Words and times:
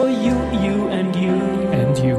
for 0.00 0.08
you, 0.08 0.34
you 0.64 0.88
and 0.88 1.14
you. 1.14 1.34
And 1.72 1.98
you. 1.98 2.16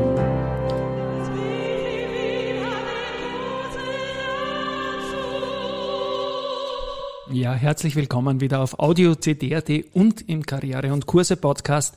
Ja, 7.33 7.53
herzlich 7.53 7.95
willkommen 7.95 8.39
wieder 8.39 8.59
auf 8.59 8.77
Audio 8.77 9.15
CD.at 9.15 9.69
und 9.93 10.29
im 10.29 10.45
Karriere- 10.45 10.93
und 10.93 11.07
Kurse-Podcast. 11.07 11.95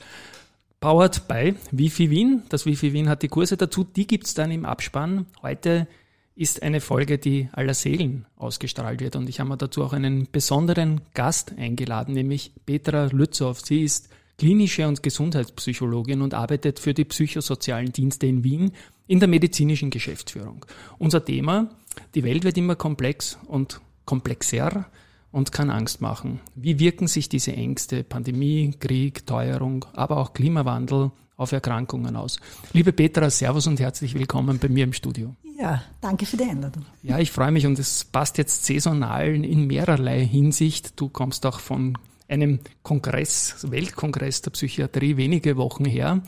Powered 0.80 1.28
by 1.28 1.54
Wifi 1.70 2.08
Wien. 2.08 2.44
Das 2.48 2.64
Wifi 2.64 2.94
Wien 2.94 3.10
hat 3.10 3.22
die 3.22 3.28
Kurse 3.28 3.58
dazu, 3.58 3.84
die 3.84 4.06
gibt's 4.06 4.32
dann 4.32 4.50
im 4.50 4.64
Abspann. 4.64 5.26
Heute 5.42 5.86
ist 6.34 6.62
eine 6.62 6.80
Folge, 6.80 7.18
die 7.18 7.50
aller 7.52 7.74
Seelen 7.74 8.24
ausgestrahlt 8.36 9.00
wird 9.00 9.16
und 9.16 9.28
ich 9.28 9.38
habe 9.38 9.50
mir 9.50 9.58
dazu 9.58 9.84
auch 9.84 9.92
einen 9.92 10.28
besonderen 10.32 11.02
Gast 11.12 11.52
eingeladen, 11.58 12.14
nämlich 12.14 12.52
Petra 12.64 13.06
Lützow. 13.12 13.60
Sie 13.60 13.82
ist 13.82 14.08
klinische 14.38 14.88
und 14.88 15.02
Gesundheitspsychologin 15.02 16.22
und 16.22 16.34
arbeitet 16.34 16.78
für 16.78 16.94
die 16.94 17.04
psychosozialen 17.04 17.92
Dienste 17.92 18.26
in 18.26 18.44
Wien 18.44 18.72
in 19.06 19.20
der 19.20 19.28
medizinischen 19.28 19.90
Geschäftsführung. 19.90 20.64
Unser 20.98 21.24
Thema, 21.24 21.70
die 22.14 22.24
Welt 22.24 22.44
wird 22.44 22.56
immer 22.56 22.76
komplex 22.76 23.38
und 23.46 23.80
komplexer 24.04 24.86
und 25.30 25.52
kann 25.52 25.70
Angst 25.70 26.00
machen. 26.00 26.40
Wie 26.54 26.78
wirken 26.78 27.08
sich 27.08 27.28
diese 27.28 27.52
Ängste, 27.52 28.04
Pandemie, 28.04 28.72
Krieg, 28.78 29.26
Teuerung, 29.26 29.84
aber 29.94 30.18
auch 30.18 30.32
Klimawandel 30.32 31.10
auf 31.36 31.52
Erkrankungen 31.52 32.16
aus? 32.16 32.38
Liebe 32.72 32.92
Petra, 32.92 33.30
Servus 33.30 33.66
und 33.66 33.80
herzlich 33.80 34.14
willkommen 34.14 34.58
bei 34.58 34.68
mir 34.68 34.84
im 34.84 34.92
Studio. 34.92 35.34
Ja, 35.58 35.82
danke 36.00 36.26
für 36.26 36.36
die 36.36 36.44
Einladung. 36.44 36.84
Ja, 37.02 37.18
ich 37.18 37.30
freue 37.30 37.50
mich 37.50 37.66
und 37.66 37.78
es 37.78 38.04
passt 38.04 38.38
jetzt 38.38 38.64
saisonal 38.64 39.44
in 39.44 39.66
mehrerlei 39.66 40.24
Hinsicht. 40.24 41.00
Du 41.00 41.08
kommst 41.08 41.46
auch 41.46 41.60
von 41.60 41.96
einem 42.28 42.60
Kongress, 42.82 43.66
Weltkongress 43.70 44.42
der 44.42 44.50
Psychiatrie, 44.52 45.16
wenige 45.16 45.56
Wochen 45.56 45.84
her. 45.84 46.22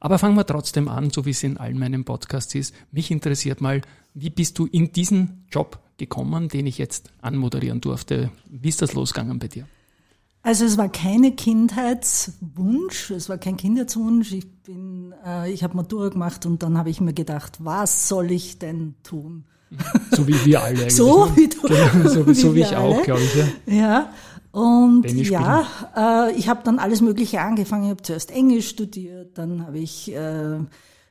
Aber 0.00 0.18
fangen 0.18 0.36
wir 0.36 0.46
trotzdem 0.46 0.88
an, 0.88 1.10
so 1.10 1.24
wie 1.24 1.30
es 1.30 1.42
in 1.42 1.56
all 1.56 1.74
meinen 1.74 2.04
Podcasts 2.04 2.54
ist. 2.54 2.74
Mich 2.92 3.10
interessiert 3.10 3.60
mal, 3.60 3.80
wie 4.12 4.30
bist 4.30 4.58
du 4.58 4.66
in 4.66 4.92
diesen 4.92 5.44
Job 5.50 5.78
gekommen, 5.96 6.48
den 6.48 6.66
ich 6.66 6.78
jetzt 6.78 7.10
anmoderieren 7.22 7.80
durfte? 7.80 8.30
Wie 8.48 8.68
ist 8.68 8.82
das 8.82 8.92
losgegangen 8.92 9.38
bei 9.38 9.48
dir? 9.48 9.66
Also 10.42 10.66
es 10.66 10.76
war 10.76 10.90
keine 10.90 11.32
Kindheitswunsch, 11.32 13.10
es 13.12 13.30
war 13.30 13.38
kein 13.38 13.56
Kindheitswunsch. 13.56 14.32
Ich 14.32 14.46
bin, 14.62 15.14
äh, 15.24 15.50
ich 15.50 15.64
habe 15.64 15.74
Matura 15.74 16.10
gemacht 16.10 16.44
und 16.44 16.62
dann 16.62 16.76
habe 16.76 16.90
ich 16.90 17.00
mir 17.00 17.14
gedacht, 17.14 17.56
was 17.60 18.08
soll 18.08 18.30
ich 18.30 18.58
denn 18.58 18.94
tun? 19.02 19.44
So 20.10 20.28
wie 20.28 20.44
wir 20.44 20.62
alle. 20.62 20.76
Eigentlich, 20.80 20.94
so 20.96 21.24
ne? 21.24 21.36
wie 21.36 21.48
du, 21.48 21.62
genau, 21.62 22.08
so, 22.10 22.26
wie 22.26 22.34
so 22.34 22.54
wie 22.54 22.60
ich 22.60 22.76
auch, 22.76 22.96
alle. 22.96 23.04
glaube 23.04 23.22
ich. 23.22 23.34
Ja. 23.34 23.74
Ja, 23.74 24.12
und 24.54 25.04
ja, 25.28 25.66
äh, 25.96 26.32
ich 26.32 26.48
habe 26.48 26.60
dann 26.64 26.78
alles 26.78 27.00
Mögliche 27.00 27.40
angefangen. 27.40 27.84
Ich 27.84 27.90
habe 27.90 28.02
zuerst 28.02 28.30
Englisch 28.30 28.68
studiert, 28.68 29.36
dann 29.36 29.66
habe 29.66 29.78
ich 29.78 30.14
äh, 30.14 30.58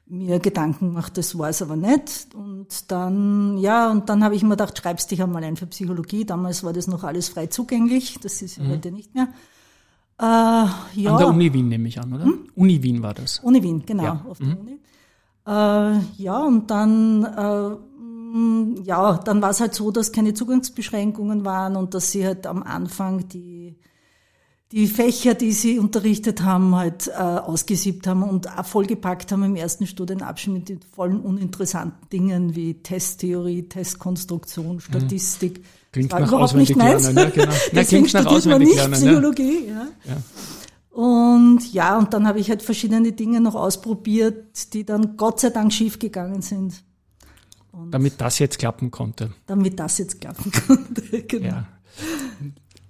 mir 0.07 0.39
Gedanken 0.39 0.89
gemacht, 0.89 1.17
das 1.17 1.37
war 1.37 1.49
es 1.49 1.61
aber 1.61 1.75
nicht. 1.75 2.33
Und 2.35 2.89
dann, 2.91 3.57
ja, 3.57 3.89
und 3.91 4.07
dann 4.09 4.23
habe 4.23 4.35
ich 4.35 4.43
mir 4.43 4.51
gedacht, 4.51 4.77
schreibst 4.77 5.11
dich 5.11 5.21
einmal 5.21 5.43
ein 5.43 5.57
für 5.57 5.65
Psychologie. 5.67 6.23
Damals 6.25 6.63
war 6.63 6.71
das 6.73 6.87
noch 6.87 7.03
alles 7.03 7.29
frei 7.29 7.47
zugänglich, 7.47 8.17
das 8.21 8.41
ist 8.41 8.57
ja 8.57 8.65
heute 8.67 8.91
nicht 8.91 9.13
mehr. 9.13 9.27
Äh, 10.19 10.23
ja, 10.25 10.71
Mhm. 10.95 11.07
An 11.07 11.17
der 11.17 11.27
Uni 11.27 11.53
Wien 11.53 11.67
nehme 11.69 11.87
ich 11.89 11.99
an, 11.99 12.13
oder? 12.13 12.27
Uni 12.55 12.81
Wien 12.83 13.01
war 13.01 13.13
das. 13.13 13.39
Uni 13.39 13.61
Wien, 13.63 13.83
genau, 13.85 14.03
Ja. 14.03 14.25
auf 14.29 14.37
der 14.37 14.57
Uni. 14.59 14.79
Äh, 15.45 15.99
ja, 16.23 16.37
und 16.39 16.71
dann, 16.71 17.23
äh, 17.25 17.75
ja, 18.83 19.17
dann 19.17 19.41
war 19.41 19.51
es 19.51 19.59
halt 19.59 19.75
so, 19.75 19.91
dass 19.91 20.11
keine 20.11 20.33
Zugangsbeschränkungen 20.33 21.45
waren 21.45 21.75
und 21.75 21.93
dass 21.93 22.11
sie 22.11 22.25
halt 22.25 22.47
am 22.47 22.63
Anfang 22.63 23.27
die, 23.29 23.75
die 24.71 24.87
Fächer, 24.87 25.35
die 25.35 25.51
sie 25.51 25.77
unterrichtet 25.77 26.41
haben, 26.41 26.75
halt 26.75 27.07
äh, 27.09 27.11
ausgesiebt 27.11 28.07
haben 28.07 28.23
und 28.23 28.57
auch 28.57 28.65
vollgepackt 28.65 29.31
haben 29.31 29.43
im 29.43 29.55
ersten 29.55 29.85
Studienabschnitt 29.85 30.67
mit 30.69 30.83
vollen 30.83 31.19
uninteressanten 31.19 32.09
Dingen 32.09 32.55
wie 32.55 32.73
Testtheorie, 32.81 33.69
Testkonstruktion, 33.69 34.79
Statistik. 34.79 35.59
Mhm. 35.59 35.63
Klingt 35.91 36.11
Das 36.11 36.19
war 36.19 36.25
nach 36.25 36.31
überhaupt 36.33 36.55
nicht 36.55 36.75
meins. 36.75 37.03
lernen, 37.03 37.17
ja, 37.17 37.29
genau. 37.29 37.45
Na, 37.71 37.81
Deswegen 37.81 38.05
klingt 38.07 38.25
nach 38.25 38.45
man 38.45 38.61
nicht 38.63 38.75
lernen. 38.75 38.93
Psychologie. 38.93 39.67
Ja. 39.67 39.87
Ja. 40.05 40.99
Und 40.99 41.71
ja, 41.71 41.97
und 41.99 42.13
dann 42.13 42.27
habe 42.27 42.39
ich 42.39 42.49
halt 42.49 42.63
verschiedene 42.63 43.11
Dinge 43.11 43.41
noch 43.41 43.55
ausprobiert, 43.55 44.73
die 44.73 44.85
dann 44.85 45.17
Gott 45.17 45.39
sei 45.39 45.51
Dank 45.51 45.71
schief 45.71 45.99
gegangen 45.99 46.41
sind, 46.41 46.83
Damit 47.89 48.21
das 48.21 48.39
jetzt 48.39 48.59
klappen 48.59 48.91
konnte. 48.91 49.31
damit 49.47 49.79
das 49.79 49.97
jetzt 49.97 50.21
klappen 50.21 50.51
konnte. 50.51 51.01
Genau. 51.27 51.47
Ja. 51.47 51.65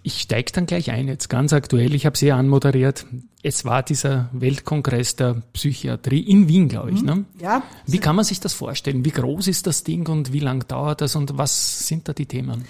Ich 0.05 0.19
steige 0.21 0.51
dann 0.51 0.65
gleich 0.65 0.91
ein, 0.91 1.07
jetzt 1.07 1.29
ganz 1.29 1.53
aktuell. 1.53 1.95
Ich 1.95 2.05
habe 2.05 2.17
sie 2.17 2.31
anmoderiert. 2.31 3.05
Es 3.41 3.63
war 3.63 3.83
dieser 3.83 4.29
Weltkongress 4.33 5.15
der 5.15 5.41
Psychiatrie 5.53 6.19
in 6.19 6.49
Wien, 6.49 6.67
glaube 6.67 6.91
ich. 6.91 7.01
Ne? 7.01 7.23
ja, 7.39 7.63
Wie 7.85 7.99
kann 7.99 8.15
man 8.15 8.25
sich 8.25 8.41
das 8.41 8.53
vorstellen? 8.53 9.05
Wie 9.05 9.11
groß 9.11 9.47
ist 9.47 9.65
das 9.65 9.83
Ding 9.83 10.07
und 10.09 10.33
wie 10.33 10.39
lang 10.39 10.67
dauert 10.67 10.99
das 10.99 11.15
und 11.15 11.37
was 11.37 11.87
sind 11.87 12.07
da 12.09 12.13
die 12.13 12.25
Themen? 12.25 12.65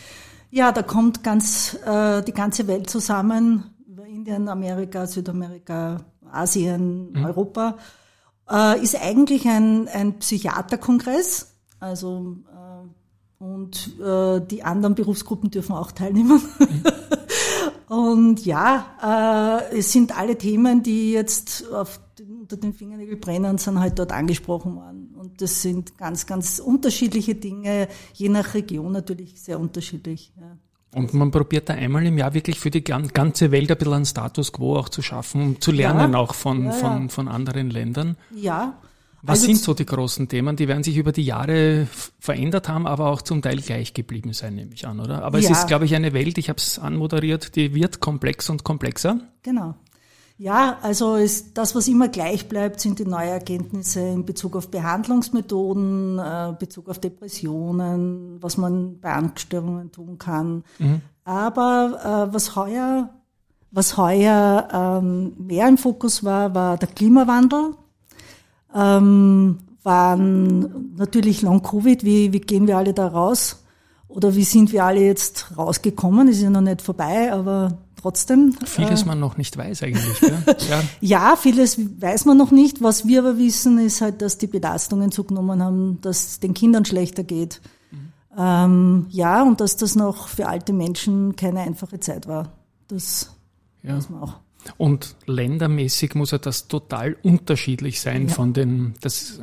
ja, 0.54 0.72
da 0.72 0.84
kommt 0.84 1.24
ganz 1.24 1.76
äh, 1.84 2.22
die 2.22 2.32
ganze 2.32 2.68
Welt 2.68 2.88
zusammen, 2.88 3.64
Indien, 4.08 4.48
Amerika, 4.48 5.08
Südamerika, 5.08 6.02
Asien, 6.32 7.12
Europa. 7.18 7.78
Äh, 8.48 8.80
ist 8.84 8.96
eigentlich 9.02 9.48
ein, 9.48 9.88
ein 9.88 10.20
Psychiaterkongress, 10.20 11.53
also 11.84 12.38
äh, 12.50 13.44
und 13.44 14.00
äh, 14.02 14.40
die 14.46 14.64
anderen 14.64 14.96
Berufsgruppen 14.96 15.52
dürfen 15.52 15.74
auch 15.74 15.92
teilnehmen. 15.92 16.42
Und 17.90 18.44
ja, 18.46 19.60
äh, 19.72 19.78
es 19.78 19.92
sind 19.92 20.18
alle 20.18 20.38
Themen, 20.38 20.82
die 20.82 21.12
jetzt 21.12 21.70
auf, 21.72 22.00
unter 22.40 22.58
den 22.58 22.74
Fingernägeln 22.74 23.20
brennen, 23.20 23.58
sind 23.60 23.80
halt 23.80 24.00
dort 24.00 24.12
angesprochen 24.12 24.76
worden. 24.76 25.14
Und 25.16 25.42
das 25.42 25.62
sind 25.62 25.98
ganz, 25.98 26.26
ganz 26.26 26.60
unterschiedliche 26.60 27.36
Dinge, 27.36 27.88
je 28.14 28.30
nach 28.30 28.54
Region 28.56 28.92
natürlich 28.94 29.40
sehr 29.40 29.60
unterschiedlich. 29.60 30.32
Ja. 30.40 30.58
Und 31.00 31.14
man 31.14 31.30
probiert 31.30 31.70
da 31.70 31.74
einmal 31.74 32.06
im 32.06 32.18
Jahr 32.18 32.34
wirklich 32.34 32.60
für 32.60 32.72
die 32.72 32.84
gan- 32.84 33.10
ganze 33.10 33.52
Welt 33.52 33.70
ein 33.72 33.78
bisschen 33.78 33.94
einen 33.94 34.06
Status 34.06 34.52
quo 34.54 34.78
auch 34.78 34.90
zu 34.90 35.02
schaffen, 35.04 35.42
um 35.42 35.62
zu 35.62 35.72
lernen 35.72 36.14
Ja. 36.14 36.20
auch 36.20 36.34
von, 36.34 36.64
Ja, 36.66 36.72
ja. 36.72 36.78
von, 36.78 37.10
von 37.10 37.28
anderen 37.28 37.70
Ländern. 37.70 38.18
ja. 38.36 38.74
Was 39.26 39.40
Also 39.40 39.46
sind 39.46 39.60
so 39.60 39.74
die 39.74 39.86
großen 39.86 40.28
Themen? 40.28 40.58
Die 40.58 40.68
werden 40.68 40.84
sich 40.84 40.98
über 40.98 41.14
die 41.14 41.24
Jahre 41.24 41.88
verändert 42.20 42.68
haben, 42.68 42.86
aber 42.86 43.10
auch 43.10 43.22
zum 43.22 43.42
Teil 43.42 43.58
gleich 43.62 43.94
geblieben 43.94 44.34
sein, 44.34 44.56
nehme 44.56 44.74
ich 44.74 44.86
an, 44.86 45.00
oder? 45.00 45.24
Aber 45.24 45.40
es 45.40 45.46
Ja. 45.46 45.52
ist, 45.52 45.68
glaube 45.68 45.86
ich, 45.86 45.96
eine 45.96 46.12
Welt, 46.12 46.38
ich 46.38 46.50
habe 46.50 46.58
es 46.58 46.78
anmoderiert, 46.78 47.56
die 47.56 47.74
wird 47.74 48.02
komplex 48.02 48.50
und 48.50 48.66
komplexer. 48.66 49.20
Genau. 49.42 49.76
Ja, 50.38 50.78
also 50.82 51.16
ist, 51.16 51.58
das, 51.58 51.74
was 51.74 51.88
immer 51.88 52.10
gleich 52.10 52.50
bleibt, 52.50 52.82
sind 52.82 53.00
die 53.00 53.06
neuen 53.06 53.30
Erkenntnisse 53.30 54.02
in 54.02 54.26
Bezug 54.26 54.58
auf 54.58 54.70
Behandlungsmethoden, 54.70 56.20
äh, 56.20 56.54
Bezug 56.60 56.90
auf 56.90 57.00
Depressionen, 57.00 58.42
was 58.42 58.58
man 58.58 59.00
bei 59.00 59.14
Angststörungen 59.14 59.92
tun 59.92 60.18
kann. 60.18 60.64
Aber 61.24 62.28
äh, 62.30 62.34
was 62.34 62.56
heuer, 62.58 63.10
was 63.72 63.96
heuer 63.96 64.68
ähm, 65.02 65.34
mehr 65.38 65.68
im 65.70 65.78
Fokus 65.78 66.24
war, 66.26 66.54
war 66.54 66.78
der 66.78 66.90
Klimawandel. 66.90 67.76
Ähm, 68.74 69.60
waren 69.84 70.96
natürlich 70.96 71.42
Long-Covid, 71.42 72.04
wie, 72.04 72.32
wie 72.34 72.40
gehen 72.40 72.68
wir 72.68 72.78
alle 72.78 72.94
da 72.94 73.08
raus? 73.08 73.64
Oder 74.08 74.36
wie 74.36 74.44
sind 74.44 74.72
wir 74.72 74.86
alle 74.86 75.02
jetzt 75.02 75.58
rausgekommen? 75.58 76.28
Ist 76.28 76.42
ja 76.42 76.50
noch 76.50 76.62
nicht 76.62 76.82
vorbei, 76.82 77.34
aber 77.34 77.80
trotzdem. 78.00 78.56
Vieles 78.66 79.06
man 79.06 79.20
noch 79.20 79.38
nicht 79.38 79.58
weiß 79.58 79.84
eigentlich. 79.84 80.20
Gell? 80.20 80.38
Ja. 80.70 80.82
Ja, 81.02 81.36
vieles 81.36 81.78
weiß 82.00 82.26
man 82.26 82.38
noch 82.38 82.52
nicht. 82.52 82.82
Was 82.82 83.08
wir 83.08 83.20
aber 83.20 83.38
wissen, 83.38 83.80
ist 83.80 84.02
halt, 84.02 84.22
dass 84.22 84.38
die 84.38 84.48
Belastungen 84.48 85.12
zugenommen 85.12 85.62
haben, 85.64 86.00
dass 86.02 86.28
es 86.28 86.40
den 86.40 86.54
Kindern 86.54 86.86
schlechter 86.86 87.24
geht. 87.24 87.60
Ähm, 88.38 89.06
ja, 89.10 89.44
und 89.44 89.62
dass 89.62 89.78
das 89.78 89.96
noch 89.96 90.28
für 90.28 90.48
alte 90.48 90.74
Menschen 90.74 91.36
keine 91.36 91.60
einfache 91.62 92.00
Zeit 92.00 92.28
war. 92.28 92.50
Das 92.88 93.32
Ja. 93.84 93.96
weiß 93.98 94.10
man 94.10 94.24
auch. 94.24 94.36
Und 94.78 95.16
ländermäßig 95.26 96.16
muss 96.16 96.32
ja 96.32 96.38
das 96.38 96.68
total 96.68 97.16
unterschiedlich 97.24 98.00
sein 98.02 98.28
Ja. 98.28 98.34
von 98.34 98.54
den, 98.54 98.94
das, 99.02 99.40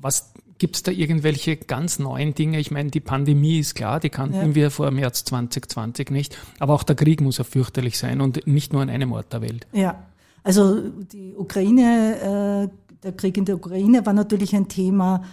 was 0.00 0.32
Gibt 0.56 0.76
es 0.76 0.82
da 0.84 0.92
irgendwelche 0.92 1.56
ganz 1.56 1.98
neuen 1.98 2.32
Dinge? 2.32 2.60
Ich 2.60 2.70
meine, 2.70 2.88
die 2.88 3.00
Pandemie 3.00 3.58
ist 3.58 3.74
klar, 3.74 3.98
die 3.98 4.08
kannten 4.08 4.36
Ja. 4.50 4.54
wir 4.54 4.70
vor 4.70 4.88
März 4.92 5.24
2020 5.24 6.10
nicht. 6.10 6.38
Aber 6.60 6.74
auch 6.74 6.84
der 6.84 6.94
Krieg 6.94 7.20
muss 7.20 7.38
ja 7.38 7.44
fürchterlich 7.44 7.98
sein 7.98 8.20
und 8.20 8.46
nicht 8.46 8.72
nur 8.72 8.80
an 8.80 8.88
einem 8.88 9.10
Ort 9.12 9.32
der 9.32 9.42
Welt. 9.42 9.66
Ja, 9.72 10.04
also 10.44 10.80
die 11.12 11.34
Ukraine, 11.36 12.70
äh, 12.70 12.98
der 13.02 13.12
Krieg 13.12 13.36
in 13.36 13.44
der 13.46 13.56
Ukraine 13.56 14.06
war 14.06 14.12
natürlich 14.12 14.54
ein 14.54 14.68
Thema, 14.68 15.24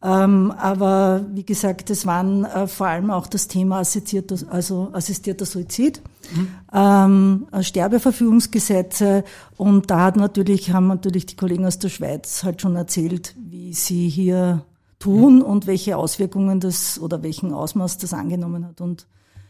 aber 0.00 1.26
wie 1.32 1.44
gesagt, 1.44 1.90
es 1.90 2.06
waren 2.06 2.44
äh, 2.44 2.68
vor 2.68 2.86
allem 2.86 3.10
auch 3.10 3.26
das 3.26 3.48
Thema 3.48 3.80
assistierter, 3.80 4.36
also 4.48 4.90
assistierter 4.92 5.44
Suizid, 5.44 6.02
ähm, 6.72 7.48
äh, 7.50 7.62
Sterbeverfügungsgesetze 7.62 9.24
und 9.56 9.90
da 9.90 10.02
hat 10.04 10.16
natürlich, 10.16 10.72
haben 10.72 10.86
natürlich 10.86 11.26
die 11.26 11.36
Kollegen 11.36 11.66
aus 11.66 11.80
der 11.80 11.88
Schweiz 11.88 12.44
halt 12.44 12.62
schon 12.62 12.76
erzählt, 12.76 13.34
wie 13.38 13.72
sie 13.74 14.08
hier 14.08 14.64
tun 15.00 15.42
und 15.42 15.66
welche 15.66 15.96
Auswirkungen 15.96 16.60
das 16.60 17.00
oder 17.00 17.22
welchen 17.22 17.52
Ausmaß 17.52 17.98
das 17.98 18.12
angenommen 18.12 18.66
hat. 18.66 18.80
Und 18.80 19.06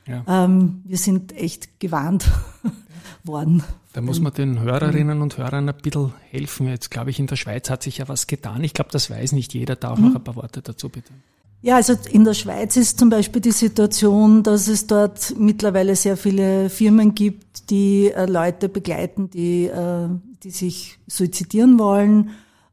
ja. 0.08 0.44
ähm, 0.44 0.82
wir 0.84 0.98
sind 0.98 1.36
echt 1.36 1.80
gewarnt 1.80 2.30
worden. 3.24 3.62
Da 3.92 4.00
muss 4.00 4.20
man 4.20 4.32
den 4.32 4.60
Hörerinnen 4.60 5.22
und 5.22 5.38
Hörern 5.38 5.68
ein 5.68 5.74
bisschen 5.74 6.12
helfen. 6.30 6.68
Jetzt 6.68 6.90
glaube 6.90 7.10
ich, 7.10 7.18
in 7.18 7.26
der 7.26 7.36
Schweiz 7.36 7.68
hat 7.68 7.82
sich 7.82 7.98
ja 7.98 8.08
was 8.08 8.26
getan. 8.26 8.62
Ich 8.62 8.74
glaube, 8.74 8.90
das 8.92 9.10
weiß 9.10 9.32
nicht 9.32 9.54
jeder. 9.54 9.76
Da 9.76 9.92
auch 9.92 9.98
mhm. 9.98 10.08
noch 10.08 10.14
ein 10.16 10.24
paar 10.24 10.36
Worte 10.36 10.62
dazu, 10.62 10.88
bitte. 10.88 11.12
Ja, 11.60 11.76
also 11.76 11.94
in 12.10 12.22
der 12.24 12.34
Schweiz 12.34 12.76
ist 12.76 12.98
zum 13.00 13.10
Beispiel 13.10 13.42
die 13.42 13.50
Situation, 13.50 14.44
dass 14.44 14.68
es 14.68 14.86
dort 14.86 15.34
mittlerweile 15.36 15.96
sehr 15.96 16.16
viele 16.16 16.70
Firmen 16.70 17.14
gibt, 17.14 17.70
die 17.70 18.12
äh, 18.12 18.26
Leute 18.26 18.68
begleiten, 18.68 19.28
die, 19.30 19.64
äh, 19.66 20.08
die 20.44 20.50
sich 20.50 20.98
suizidieren 21.08 21.78
wollen 21.80 22.30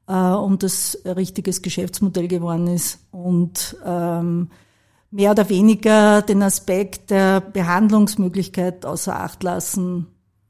äh, 0.07 0.13
und 0.13 0.61
das 0.61 0.99
ein 1.03 1.13
richtiges 1.13 1.63
Geschäftsmodell 1.63 2.27
geworden 2.27 2.67
ist 2.67 2.99
und 3.11 3.75
ähm, 3.83 4.49
mehr 5.11 5.31
oder 5.31 5.49
weniger 5.49 6.21
den 6.21 6.41
Aspekt 6.41 7.09
der 7.09 7.41
Behandlungsmöglichkeit 7.41 8.85
außer 8.85 9.19
Acht 9.19 9.43
lassen, 9.43 10.07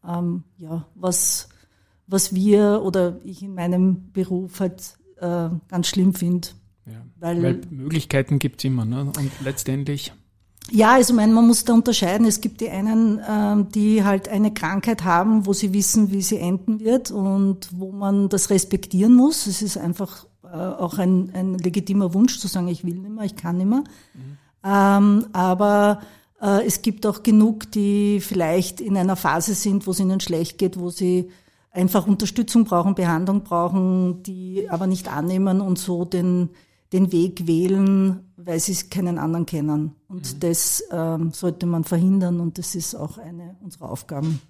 ähm, 0.08 0.44
ja, 0.58 0.86
was, 0.96 1.50
was 2.08 2.34
wir 2.34 2.82
oder 2.84 3.20
ich 3.24 3.44
in 3.44 3.56
meinem 3.56 4.12
Beruf 4.12 4.60
halt 4.60 4.98
äh, 5.18 5.50
ganz 5.68 5.88
schlimm 5.88 6.14
finde. 6.14 6.50
Ja, 6.86 7.04
weil, 7.20 7.42
weil 7.42 7.62
Möglichkeiten 7.70 8.40
gibt's 8.40 8.64
immer, 8.64 8.86
ne? 8.86 9.06
Und 9.06 9.32
letztendlich. 9.44 10.14
Ja, 10.72 10.94
also 10.94 11.14
mein, 11.14 11.34
man 11.34 11.46
muss 11.46 11.64
da 11.64 11.74
unterscheiden. 11.74 12.26
Es 12.26 12.42
gibt 12.42 12.62
die 12.62 12.70
einen, 12.70 13.20
ähm, 13.28 13.70
die 13.70 14.04
halt 14.04 14.30
eine 14.30 14.54
Krankheit 14.54 15.04
haben, 15.04 15.46
wo 15.46 15.54
sie 15.54 15.74
wissen, 15.74 16.12
wie 16.12 16.22
sie 16.22 16.38
enden 16.38 16.80
wird 16.80 17.12
und 17.12 17.70
wo 17.72 17.92
man 17.92 18.30
das 18.30 18.50
respektieren 18.50 19.14
muss. 19.14 19.46
Es 19.46 19.62
ist 19.62 19.78
einfach 19.78 20.26
äh, 20.44 20.48
auch 20.48 20.98
ein, 20.98 21.32
ein 21.34 21.58
legitimer 21.60 22.14
Wunsch 22.14 22.40
zu 22.40 22.48
sagen, 22.48 22.68
ich 22.68 22.84
will 22.84 22.96
nicht 22.96 23.12
mehr, 23.12 23.26
ich 23.26 23.36
kann 23.36 23.58
nicht 23.58 23.68
mehr. 23.68 23.84
Mhm. 24.14 24.38
Ähm, 24.66 25.28
aber 25.34 26.02
äh, 26.42 26.66
es 26.66 26.82
gibt 26.82 27.06
auch 27.06 27.24
genug, 27.24 27.72
die 27.72 28.20
vielleicht 28.20 28.82
in 28.82 28.98
einer 28.98 29.16
Phase 29.16 29.54
sind, 29.54 29.86
wo 29.86 29.92
es 29.92 30.00
ihnen 30.00 30.20
schlecht 30.20 30.58
geht, 30.58 30.80
wo 30.80 30.90
sie 30.90 31.30
einfach 31.72 32.08
Unterstützung 32.08 32.66
brauchen, 32.66 32.96
Behandlung 32.96 33.44
brauchen, 33.44 34.24
die 34.24 34.68
aber 34.70 34.88
nicht 34.88 35.08
annehmen 35.08 35.62
und 35.62 35.78
so 35.78 36.06
den 36.06 36.50
den 36.96 37.12
Weg 37.12 37.48
wählen, 37.48 38.32
weil 38.38 38.60
sie 38.60 38.76
keinen 38.90 39.18
anderen 39.18 39.46
kennen. 39.46 39.96
Und 40.08 40.36
mhm. 40.36 40.40
das 40.40 40.84
ähm, 40.92 41.32
sollte 41.34 41.66
man 41.66 41.84
verhindern 41.84 42.40
und 42.40 42.58
das 42.58 42.76
ist 42.76 42.96
auch 42.96 43.18
eine 43.18 43.56
unserer 43.62 43.92
Aufgaben. 43.92 44.42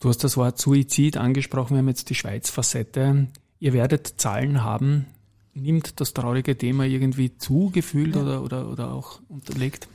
Du 0.00 0.08
hast 0.10 0.22
das 0.22 0.36
Wort 0.36 0.58
Suizid 0.58 1.16
angesprochen, 1.16 1.74
wir 1.74 1.78
haben 1.78 1.88
jetzt 1.88 2.10
die 2.10 2.14
Schweiz-Facette. 2.14 3.28
Ihr 3.58 3.72
werdet 3.72 4.14
Zahlen 4.18 4.62
haben. 4.62 5.06
Nimmt 5.56 6.00
das 6.00 6.12
traurige 6.12 6.56
Thema 6.56 6.84
irgendwie 6.84 7.36
zugefühlt 7.38 8.14
ja. 8.14 8.22
oder, 8.22 8.42
oder, 8.42 8.70
oder 8.70 8.92
auch 8.92 9.20
unterlegt? 9.28 9.88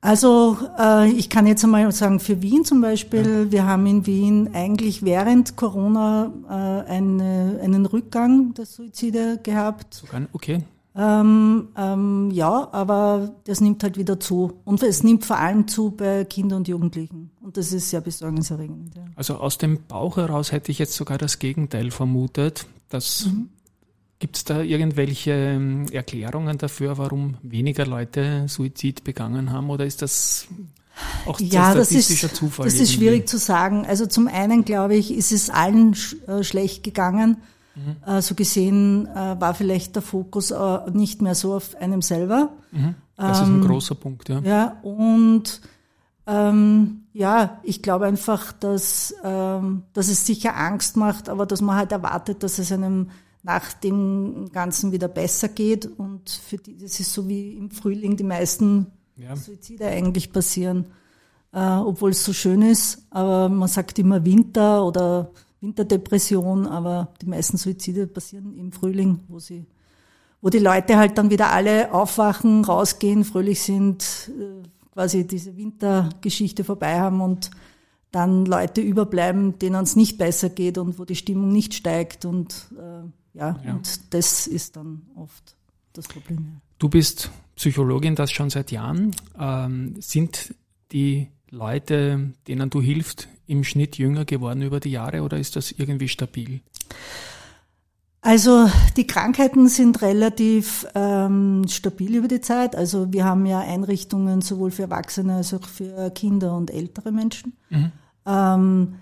Also 0.00 0.56
äh, 0.78 1.10
ich 1.10 1.28
kann 1.28 1.46
jetzt 1.46 1.64
einmal 1.64 1.90
sagen, 1.92 2.20
für 2.20 2.40
Wien 2.42 2.64
zum 2.64 2.80
Beispiel, 2.80 3.44
ja. 3.44 3.52
wir 3.52 3.66
haben 3.66 3.86
in 3.86 4.06
Wien 4.06 4.50
eigentlich 4.52 5.02
während 5.04 5.56
Corona 5.56 6.32
äh, 6.48 6.90
eine, 6.90 7.60
einen 7.62 7.86
Rückgang 7.86 8.54
der 8.54 8.66
Suizide 8.66 9.40
gehabt. 9.42 9.94
Sogar, 9.94 10.22
okay. 10.32 10.62
Ähm, 10.94 11.68
ähm, 11.76 12.30
ja, 12.32 12.68
aber 12.72 13.32
das 13.44 13.60
nimmt 13.60 13.82
halt 13.84 13.96
wieder 13.96 14.18
zu. 14.18 14.58
Und 14.64 14.82
es 14.82 15.04
nimmt 15.04 15.24
vor 15.24 15.38
allem 15.38 15.68
zu 15.68 15.90
bei 15.92 16.24
Kindern 16.24 16.58
und 16.58 16.68
Jugendlichen. 16.68 17.30
Und 17.40 17.56
das 17.56 17.72
ist 17.72 17.90
sehr 17.90 18.00
besorgniserregend. 18.00 18.96
Ja. 18.96 19.04
Also 19.14 19.36
aus 19.36 19.58
dem 19.58 19.78
Bauch 19.86 20.16
heraus 20.16 20.50
hätte 20.50 20.72
ich 20.72 20.78
jetzt 20.78 20.94
sogar 20.94 21.18
das 21.18 21.38
Gegenteil 21.38 21.90
vermutet. 21.90 22.66
Dass 22.88 23.26
mhm. 23.26 23.50
Gibt 24.18 24.36
es 24.36 24.44
da 24.44 24.62
irgendwelche 24.62 25.30
ähm, 25.30 25.86
Erklärungen 25.92 26.58
dafür, 26.58 26.98
warum 26.98 27.36
weniger 27.42 27.86
Leute 27.86 28.46
Suizid 28.48 29.04
begangen 29.04 29.52
haben? 29.52 29.70
Oder 29.70 29.86
ist 29.86 30.02
das 30.02 30.48
auch 31.26 31.38
ja, 31.38 31.70
statistischer 31.70 32.26
das 32.26 32.32
ist, 32.32 32.36
Zufall? 32.36 32.64
Das 32.64 32.74
irgendwie? 32.74 32.82
ist 32.82 32.92
schwierig 32.94 33.28
zu 33.28 33.38
sagen. 33.38 33.86
Also 33.86 34.06
zum 34.06 34.26
einen, 34.26 34.64
glaube 34.64 34.96
ich, 34.96 35.12
ist 35.12 35.30
es 35.30 35.50
allen 35.50 35.94
sch 35.94 36.16
äh, 36.26 36.42
schlecht 36.42 36.82
gegangen 36.82 37.36
Mhm. 37.78 37.96
Äh, 38.06 38.22
so 38.22 38.34
gesehen 38.34 39.06
äh, 39.06 39.40
war 39.40 39.54
vielleicht 39.54 39.94
der 39.94 40.02
Fokus 40.02 40.50
äh, 40.50 40.90
nicht 40.92 41.22
mehr 41.22 41.34
so 41.34 41.54
auf 41.54 41.76
einem 41.76 42.02
selber. 42.02 42.50
Mhm. 42.72 42.94
Das 43.16 43.38
ähm, 43.38 43.44
ist 43.44 43.48
ein 43.48 43.62
ähm, 43.62 43.68
großer 43.68 43.94
Punkt, 43.94 44.28
ja. 44.28 44.40
Ja, 44.40 44.76
und 44.82 45.60
ähm, 46.26 47.02
ja, 47.12 47.58
ich 47.62 47.82
glaube 47.82 48.06
einfach, 48.06 48.52
dass, 48.52 49.14
ähm, 49.24 49.82
dass 49.92 50.08
es 50.08 50.26
sicher 50.26 50.56
Angst 50.56 50.96
macht, 50.96 51.28
aber 51.28 51.46
dass 51.46 51.60
man 51.60 51.76
halt 51.76 51.92
erwartet, 51.92 52.42
dass 52.42 52.58
es 52.58 52.70
einem 52.72 53.10
nach 53.48 53.72
dem 53.72 54.50
Ganzen 54.52 54.92
wieder 54.92 55.08
besser 55.08 55.48
geht. 55.48 55.86
Und 55.86 56.28
für 56.28 56.58
die, 56.58 56.76
das 56.76 57.00
ist 57.00 57.14
so 57.14 57.26
wie 57.28 57.56
im 57.56 57.70
Frühling 57.70 58.14
die 58.14 58.24
meisten 58.24 58.88
ja. 59.16 59.34
Suizide 59.34 59.86
eigentlich 59.86 60.30
passieren, 60.30 60.84
äh, 61.54 61.58
obwohl 61.58 62.10
es 62.10 62.22
so 62.22 62.34
schön 62.34 62.60
ist. 62.60 63.06
Aber 63.08 63.48
man 63.48 63.68
sagt 63.68 63.98
immer 63.98 64.22
Winter 64.22 64.84
oder 64.84 65.30
Winterdepression, 65.62 66.66
aber 66.66 67.14
die 67.22 67.26
meisten 67.26 67.56
Suizide 67.56 68.06
passieren 68.06 68.54
im 68.54 68.70
Frühling, 68.70 69.20
wo 69.28 69.38
sie, 69.38 69.64
wo 70.42 70.50
die 70.50 70.58
Leute 70.58 70.98
halt 70.98 71.16
dann 71.16 71.30
wieder 71.30 71.50
alle 71.50 71.94
aufwachen, 71.94 72.66
rausgehen, 72.66 73.24
fröhlich 73.24 73.62
sind, 73.62 74.30
äh, 74.38 74.68
quasi 74.92 75.26
diese 75.26 75.56
Wintergeschichte 75.56 76.64
vorbei 76.64 77.00
haben 77.00 77.22
und 77.22 77.50
dann 78.10 78.46
Leute 78.46 78.80
überbleiben, 78.80 79.58
denen 79.58 79.82
es 79.82 79.96
nicht 79.96 80.18
besser 80.18 80.48
geht 80.48 80.78
und 80.78 80.98
wo 80.98 81.04
die 81.04 81.16
Stimmung 81.16 81.52
nicht 81.52 81.74
steigt 81.74 82.24
und 82.24 82.68
äh, 82.78 83.38
ja, 83.38 83.60
ja, 83.64 83.74
und 83.74 84.14
das 84.14 84.46
ist 84.46 84.76
dann 84.76 85.02
oft 85.14 85.56
das 85.92 86.08
Problem. 86.08 86.60
Du 86.78 86.88
bist 86.88 87.30
Psychologin, 87.56 88.14
das 88.14 88.30
schon 88.30 88.50
seit 88.50 88.70
Jahren. 88.70 89.14
Ähm, 89.38 89.94
sind 90.00 90.54
die 90.92 91.28
Leute, 91.50 92.32
denen 92.46 92.70
du 92.70 92.80
hilfst, 92.80 93.28
im 93.46 93.64
Schnitt 93.64 93.98
jünger 93.98 94.24
geworden 94.24 94.62
über 94.62 94.80
die 94.80 94.90
Jahre 94.90 95.22
oder 95.22 95.38
ist 95.38 95.56
das 95.56 95.72
irgendwie 95.72 96.08
stabil? 96.08 96.60
Also 98.28 98.68
die 98.98 99.06
Krankheiten 99.06 99.68
sind 99.68 100.02
relativ 100.02 100.86
ähm, 100.94 101.64
stabil 101.66 102.14
über 102.14 102.28
die 102.28 102.42
Zeit. 102.42 102.76
Also 102.76 103.10
wir 103.10 103.24
haben 103.24 103.46
ja 103.46 103.60
Einrichtungen 103.60 104.42
sowohl 104.42 104.70
für 104.70 104.82
Erwachsene 104.82 105.36
als 105.36 105.54
auch 105.54 105.66
für 105.66 106.10
Kinder 106.10 106.54
und 106.54 106.70
ältere 106.70 107.10
Menschen. 107.10 107.56
Mhm. 107.70 107.92
Ähm, 108.26 108.96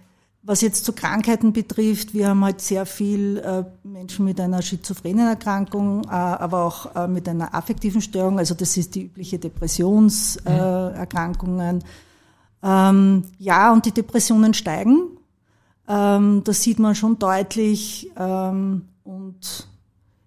was 0.45 0.61
jetzt 0.61 0.85
zu 0.85 0.93
Krankheiten 0.93 1.53
betrifft, 1.53 2.15
wir 2.15 2.29
haben 2.29 2.45
halt 2.45 2.61
sehr 2.61 2.87
viel 2.87 3.39
äh, 3.39 3.65
Menschen 3.83 4.27
mit 4.27 4.41
einer 4.41 4.63
schizophrenen 4.63 5.27
Erkrankung, 5.27 6.05
äh, 6.05 6.11
aber 6.11 6.63
auch 6.63 6.95
äh, 6.95 7.09
mit 7.09 7.29
einer 7.29 7.53
affektiven 7.53 8.03
Störung. 8.03 8.39
Also 8.39 8.55
das 8.55 8.77
ist 8.77 8.95
die 8.95 9.07
übliche 9.07 9.41
Depressionserkrankungen. 9.41 11.79
Mhm. 11.79 11.83
Ähm, 12.63 13.25
ja, 13.41 13.73
und 13.73 13.87
die 13.87 13.93
Depressionen 13.93 14.55
steigen. 14.55 15.19
Ähm, 15.89 16.43
das 16.45 16.63
sieht 16.63 16.79
man 16.79 16.95
schon 16.95 17.19
deutlich. 17.19 18.13
Ähm, 18.17 18.83
und 19.07 19.69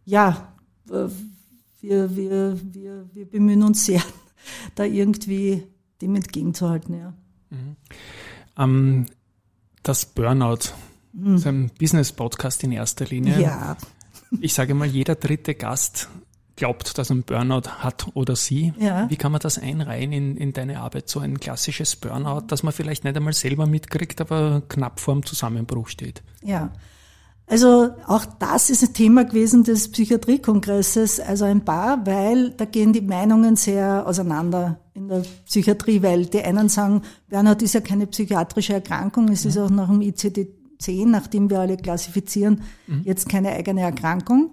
ja, 0.06 0.54
wir, 0.86 2.16
wir, 2.16 2.60
wir, 2.74 3.10
wir 3.14 3.30
bemühen 3.30 3.64
uns 3.64 3.86
sehr, 3.86 4.02
da 4.76 4.84
irgendwie 4.84 5.64
dem 6.02 6.16
entgegenzuhalten. 6.16 6.98
Ja. 6.98 7.14
Mhm. 7.50 7.76
Ähm, 8.58 9.06
das 9.84 10.06
Burnout, 10.06 10.74
mhm. 11.14 11.36
ist 11.36 11.48
ein 11.48 11.72
Business-Podcast 11.78 12.64
in 12.64 12.72
erster 12.72 13.06
Linie. 13.06 13.40
Ja. 13.40 13.78
Ich 14.42 14.54
sage 14.54 14.76
mal, 14.76 14.86
jeder 14.86 15.16
dritte 15.16 15.56
Gast 15.56 16.08
glaubt, 16.56 17.00
dass 17.00 17.10
er 17.10 17.16
einen 17.16 17.24
Burnout 17.24 17.68
hat 17.80 18.10
oder 18.14 18.36
sie. 18.36 18.74
Ja. 18.78 19.10
Wie 19.10 19.16
kann 19.16 19.32
man 19.32 19.42
das 19.42 19.58
einreihen 19.58 20.12
in, 20.12 20.38
in 20.38 20.54
deine 20.54 20.82
Arbeit, 20.82 21.10
so 21.10 21.20
ein 21.20 21.40
klassisches 21.40 21.96
Burnout, 21.96 22.42
das 22.42 22.62
man 22.62 22.72
vielleicht 22.72 23.06
nicht 23.06 23.18
einmal 23.18 23.34
selber 23.34 23.66
mitkriegt, 23.66 24.22
aber 24.22 24.62
knapp 24.70 25.00
vorm 25.00 25.26
Zusammenbruch 25.26 25.88
steht? 25.88 26.22
Ja. 26.44 26.72
Also 27.50 27.90
auch 28.06 28.26
das 28.38 28.70
ist 28.70 28.84
ein 28.84 28.94
Thema 28.94 29.26
gewesen 29.26 29.64
des 29.64 29.90
Psychiatriekongresses, 29.92 31.20
also 31.20 31.46
ein 31.46 31.66
paar, 31.66 32.06
weil 32.06 32.52
da 32.52 32.66
gehen 32.66 32.94
die 32.94 33.02
Meinungen 33.02 33.56
sehr 33.56 34.06
auseinander 34.06 34.80
in 34.94 35.08
der 35.08 35.24
Psychiatrie, 35.46 36.04
weil 36.04 36.28
die 36.28 36.44
einen 36.44 36.70
sagen, 36.70 37.02
Burnout 37.28 37.64
ist 37.64 37.74
ja 37.74 37.82
keine 37.82 38.06
psychiatrische 38.06 38.74
Erkrankung, 38.74 39.30
es 39.30 39.46
ist 39.46 39.58
auch 39.58 39.72
nach 39.72 39.90
dem 39.90 40.02
ICD-10, 40.02 41.08
nachdem 41.08 41.50
wir 41.50 41.60
alle 41.60 41.78
klassifizieren, 41.78 42.62
mhm. 42.86 43.02
jetzt 43.04 43.28
keine 43.28 43.50
eigene 43.50 43.82
Erkrankung. 43.82 44.52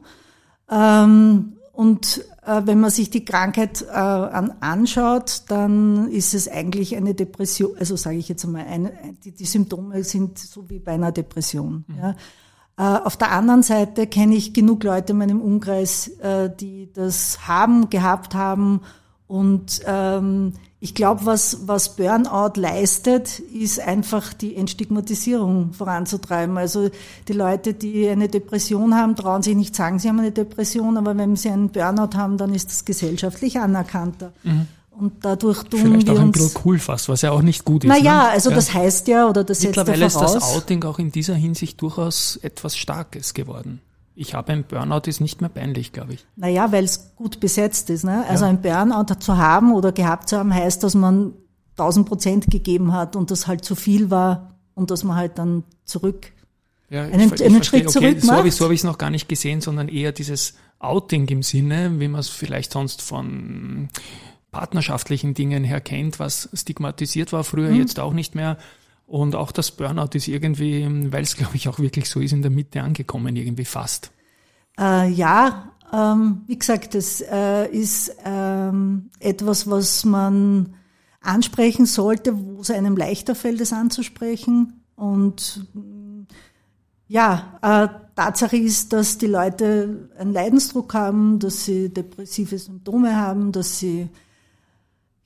Ähm, 0.71 1.53
und 1.73 2.25
äh, 2.47 2.63
wenn 2.65 2.81
man 2.81 2.89
sich 2.89 3.11
die 3.11 3.27
Krankheit 3.27 3.83
äh, 3.83 3.93
an, 3.93 4.55
anschaut, 4.61 5.43
dann 5.49 6.09
ist 6.09 6.33
es 6.33 6.49
eigentlich 6.49 6.97
eine 6.97 7.13
Depression, 7.13 7.77
also 7.79 7.95
sage 7.97 8.17
ich 8.17 8.31
jetzt 8.31 8.47
einmal, 8.47 8.65
eine, 8.65 8.91
die, 9.23 9.33
die 9.33 9.45
Symptome 9.45 10.03
sind 10.03 10.39
so 10.39 10.71
wie 10.71 10.79
bei 10.79 10.93
einer 10.93 11.13
Depression. 11.13 11.85
Mhm. 11.87 11.99
Ja. 11.99 12.17
Äh, 12.79 12.83
auf 12.83 13.17
der 13.17 13.33
anderen 13.33 13.63
Seite 13.63 14.07
kenne 14.07 14.35
ich 14.35 14.53
genug 14.53 14.85
Leute 14.85 15.13
in 15.13 15.19
meinem 15.19 15.41
Umkreis, 15.41 16.09
äh, 16.19 16.51
die 16.51 16.89
das 16.93 17.47
haben, 17.49 17.91
gehabt 17.91 18.35
haben 18.35 18.81
Und 19.29 19.83
ähm, 19.87 20.53
ich 20.79 20.95
glaube, 20.95 21.27
was, 21.27 21.67
was 21.67 21.97
Burnout 21.97 22.61
leistet, 22.61 23.41
ist 23.41 23.81
einfach 23.81 24.33
die 24.33 24.55
Entstigmatisierung 24.55 25.73
voranzutreiben. 25.73 26.57
Also 26.59 26.91
die 27.27 27.33
Leute, 27.33 27.75
die 27.75 28.09
eine 28.09 28.29
Depression 28.29 28.95
haben, 28.95 29.17
trauen 29.17 29.43
sich 29.43 29.57
nicht 29.57 29.75
sagen, 29.75 29.99
sie 29.99 30.09
haben 30.09 30.21
eine 30.21 30.33
Depression, 30.33 30.97
aber 30.97 31.17
wenn 31.17 31.35
sie 31.35 31.51
einen 31.51 31.71
Burnout 31.71 32.17
haben, 32.17 32.37
dann 32.39 32.55
ist 32.55 32.69
das 32.69 32.85
gesellschaftlich 32.85 33.59
anerkannter. 33.59 34.33
Mhm. 34.45 34.69
Und 34.99 35.13
dadurch 35.25 35.63
tun 35.65 35.81
Vielleicht 35.81 36.07
wir 36.07 36.15
auch 36.15 36.19
ein 36.21 36.29
uns, 36.29 36.39
bisschen 36.39 36.61
cool 36.65 36.79
fast, 36.79 37.09
was 37.11 37.21
ja 37.23 37.31
auch 37.33 37.43
nicht 37.43 37.65
gut 37.65 37.85
ist. 37.85 37.89
Naja, 37.89 38.25
ne? 38.25 38.29
also 38.31 38.49
Ja. 38.51 38.57
das 38.57 38.73
heißt 38.73 39.09
ja, 39.09 39.29
oder 39.29 39.45
das 39.45 39.61
setzt 39.61 39.77
ja 39.77 39.83
Mittlerweile 39.83 40.07
ist 40.07 40.17
das 40.17 40.43
Outing 40.43 40.85
auch 40.85 40.99
in 40.99 41.13
dieser 41.13 41.35
Hinsicht 41.35 41.81
durchaus 41.83 42.37
etwas 42.43 42.77
Starkes 42.77 43.35
geworden. 43.35 43.81
Ich 44.15 44.33
habe 44.35 44.53
ein 44.53 44.65
Burnout, 44.65 45.03
ist 45.07 45.21
nicht 45.21 45.43
mehr 45.43 45.51
peinlich, 45.51 45.93
glaube 45.93 46.15
ich. 46.15 46.25
Naja, 46.37 46.73
weil 46.73 46.85
es 46.85 47.13
gut 47.17 47.41
besetzt 47.41 47.91
ist. 47.91 48.05
Ne? 48.05 48.25
Also 48.27 48.45
Ja. 48.47 48.51
ein 48.51 48.63
Burnout 48.63 49.13
zu 49.21 49.37
haben 49.37 49.75
oder 49.75 49.93
gehabt 49.93 50.31
zu 50.31 50.39
haben, 50.39 50.55
heißt, 50.55 50.83
dass 50.83 50.95
man 50.95 51.35
1000 51.77 52.09
Prozent 52.09 52.47
gegeben 52.51 52.95
hat 52.95 53.17
und 53.17 53.31
das 53.31 53.47
halt 53.47 53.63
zu 53.67 53.75
viel 53.75 54.11
war 54.11 54.55
und 54.75 54.91
dass 54.91 55.05
man 55.05 55.17
halt 55.17 55.37
dann 55.39 55.65
zurück. 55.85 56.33
Ja, 56.89 57.03
Einen- 57.03 57.29
ver- 57.29 57.45
einen 57.45 57.57
verstehe. 57.57 57.81
Schritt 57.83 57.91
zurück 57.91 58.17
So 58.23 58.29
habe 58.29 58.39
macht. 58.39 58.47
ich 58.49 58.55
so 58.55 58.65
habe 58.65 58.73
ich 58.73 58.81
es 58.81 58.85
noch 58.85 58.97
gar 58.97 59.11
nicht 59.11 59.29
gesehen, 59.29 59.61
sondern 59.61 59.89
eher 59.89 60.13
dieses 60.13 60.55
Outing 60.79 61.27
im 61.29 61.43
Sinne, 61.43 61.93
wie 62.01 62.09
man 62.09 62.21
es 62.21 62.29
vielleicht 62.29 62.73
sonst 62.73 63.03
von 63.03 63.89
partnerschaftlichen 64.51 65.35
Dingen 65.35 65.65
her 65.65 65.81
kennt, 65.81 66.19
was 66.19 66.49
stigmatisiert 66.55 67.33
war 67.33 67.45
früher, 67.45 67.71
Mhm. 67.71 67.77
jetzt 67.77 68.01
auch 68.01 68.13
nicht 68.13 68.35
mehr. 68.35 68.57
Und 69.07 69.35
auch 69.37 69.53
das 69.53 69.71
Burnout 69.71 70.11
ist 70.15 70.27
irgendwie, 70.29 70.87
weil 71.13 71.23
es 71.23 71.37
glaube 71.37 71.57
ich 71.57 71.69
auch 71.69 71.79
wirklich 71.79 72.09
so 72.09 72.21
ist, 72.21 72.33
in 72.33 72.43
der 72.43 72.51
Mitte 72.51 72.83
angekommen, 72.83 73.37
irgendwie 73.37 73.65
fast. 73.65 74.11
Äh, 74.79 75.11
ja, 75.11 75.73
ähm, 75.93 76.43
wie 76.47 76.59
gesagt, 76.59 76.95
das 76.95 77.21
äh, 77.21 77.69
ist 77.71 78.17
ähm, 78.25 79.11
etwas, 79.21 79.71
was 79.71 80.05
man 80.05 80.75
ansprechen 81.21 81.87
sollte, 81.87 82.37
wo 82.37 82.61
es 82.61 82.71
einem 82.71 82.97
leichter 82.97 83.35
fällt, 83.35 83.61
es 83.61 83.73
anzusprechen. 83.73 84.83
Und 84.97 85.67
mh, 85.75 86.27
ja, 87.09 87.59
äh, 87.63 87.89
Tatsache 88.17 88.57
ist, 88.57 88.93
dass 88.93 89.19
die 89.19 89.27
Leute 89.27 90.09
einen 90.19 90.33
Leidensdruck 90.33 90.95
haben, 90.95 91.39
dass 91.39 91.65
sie 91.65 91.91
depressive 91.91 92.59
Symptome 92.59 93.15
haben, 93.15 93.53
dass 93.53 93.79
sie 93.79 94.09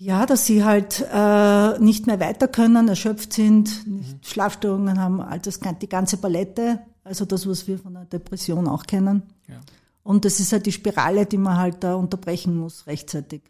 ja, 0.00 0.24
dass 0.24 0.46
sie 0.46 0.64
halt 0.64 1.06
äh, 1.12 1.78
nicht 1.78 2.06
mehr 2.06 2.18
weiter 2.20 2.48
können, 2.48 2.88
erschöpft 2.88 3.34
sind, 3.34 3.86
nicht 3.86 4.26
Schlafstörungen 4.26 4.98
haben, 4.98 5.20
all 5.20 5.38
das, 5.40 5.60
die 5.60 5.88
ganze 5.90 6.16
Palette, 6.16 6.80
also 7.04 7.26
das, 7.26 7.46
was 7.46 7.68
wir 7.68 7.78
von 7.78 7.94
einer 7.94 8.06
Depression 8.06 8.66
auch 8.66 8.84
kennen. 8.84 9.22
Ja. 9.46 9.60
Und 10.02 10.24
das 10.24 10.40
ist 10.40 10.52
halt 10.52 10.64
die 10.64 10.72
Spirale, 10.72 11.26
die 11.26 11.36
man 11.36 11.58
halt 11.58 11.84
da 11.84 11.96
unterbrechen 11.96 12.56
muss 12.56 12.86
rechtzeitig. 12.86 13.42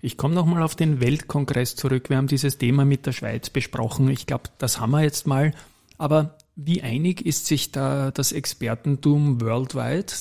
Ich 0.00 0.16
komme 0.16 0.36
nochmal 0.36 0.62
auf 0.62 0.76
den 0.76 1.00
Weltkongress 1.00 1.74
zurück. 1.74 2.08
Wir 2.08 2.18
haben 2.18 2.28
dieses 2.28 2.58
Thema 2.58 2.84
mit 2.84 3.04
der 3.06 3.12
Schweiz 3.12 3.50
besprochen. 3.50 4.08
Ich 4.08 4.26
glaube, 4.26 4.44
das 4.58 4.78
haben 4.78 4.92
wir 4.92 5.02
jetzt 5.02 5.26
mal. 5.26 5.52
Aber 5.98 6.38
wie 6.54 6.82
einig 6.82 7.26
ist 7.26 7.46
sich 7.46 7.72
da 7.72 8.12
das 8.12 8.30
Expertentum 8.30 9.40
worldwide 9.40 10.12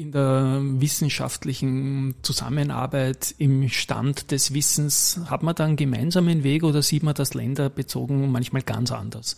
in 0.00 0.12
der 0.12 0.60
wissenschaftlichen 0.62 2.14
Zusammenarbeit 2.22 3.34
im 3.38 3.68
Stand 3.68 4.30
des 4.30 4.54
Wissens? 4.54 5.20
Hat 5.26 5.42
man 5.42 5.54
da 5.54 5.64
einen 5.64 5.76
gemeinsamen 5.76 6.42
Weg 6.42 6.64
oder 6.64 6.80
sieht 6.82 7.02
man 7.02 7.14
das 7.14 7.34
länderbezogen 7.34 8.32
manchmal 8.32 8.62
ganz 8.62 8.90
anders? 8.92 9.36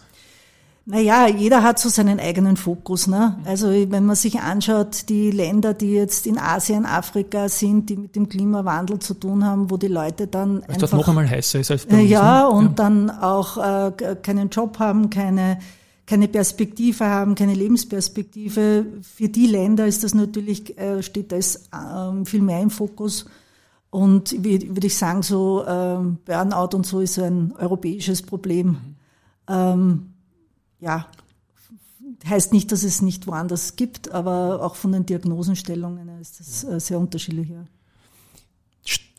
Naja, 0.85 1.28
jeder 1.28 1.62
hat 1.62 1.78
so 1.78 1.88
seinen 1.88 2.19
eigenen 2.19 2.57
Fokus. 2.57 3.07
Ne? 3.07 3.38
Also 3.45 3.71
wenn 3.71 4.04
man 4.04 4.16
sich 4.16 4.40
anschaut, 4.40 5.09
die 5.09 5.31
Länder, 5.31 5.75
die 5.75 5.92
jetzt 5.92 6.26
in 6.26 6.38
Asien, 6.38 6.87
Afrika 6.87 7.49
sind, 7.49 7.88
die 7.88 7.97
mit 7.97 8.16
dem 8.16 8.28
Klimawandel 8.28 8.99
zu 8.99 9.14
tun 9.14 9.45
haben, 9.45 9.71
wo 9.71 9.76
die 9.76 9.87
Leute 9.87 10.26
dann 10.26 10.62
Weil 10.62 10.75
das 10.75 10.92
einfach 10.92 10.99
noch 10.99 11.09
einmal 11.09 11.28
heißer 11.31 11.61
ist 11.61 11.71
als 11.71 11.87
bei 11.87 11.99
Äh, 11.99 12.00
uns. 12.02 12.11
Ja, 12.11 12.40
ne? 12.42 12.50
und 12.50 12.78
dann 12.81 13.11
auch 13.11 13.59
äh, 13.59 13.92
keinen 14.23 14.50
Job 14.50 14.81
haben, 14.81 15.09
keine, 15.09 15.59
keine 16.06 16.28
Perspektive 16.28 17.04
haben, 17.04 17.35
keine 17.35 17.54
Lebensperspektive. 17.54 18.87
Für 19.02 19.28
die 19.28 19.47
Länder 19.47 19.87
ist 19.87 20.04
das 20.04 20.14
natürlich, 20.14 20.76
äh, 20.78 21.02
steht 21.02 21.32
das 21.32 21.68
ähm, 21.73 22.26
viel 22.26 22.42
mehr 22.42 22.61
im 22.61 22.71
Fokus. 22.71 23.26
Und 23.90 24.32
wie 24.42 24.68
würde 24.75 24.87
ich 24.87 24.97
sagen, 24.97 25.23
so 25.23 25.64
ähm, 25.66 26.18
Burnout 26.25 26.76
und 26.76 26.87
so 26.87 27.00
ist 27.00 27.18
ein 27.18 27.52
europäisches 27.59 28.23
Problem. 28.23 28.78
Ähm, 29.49 30.14
ja, 30.80 31.06
heißt 32.26 32.52
nicht, 32.52 32.73
dass 32.73 32.85
es 32.85 33.02
nicht 33.02 33.26
woanders 33.26 33.76
gibt, 33.76 34.11
aber 34.11 34.62
auch 34.62 34.76
von 34.76 34.92
den 34.92 35.06
Diagnosenstellungen 35.06 36.09
ist 36.21 36.40
das 36.40 36.64
äh, 36.64 36.80
sehr 36.80 36.99
unterschiedlich. 36.99 37.50
Ja. 37.50 37.64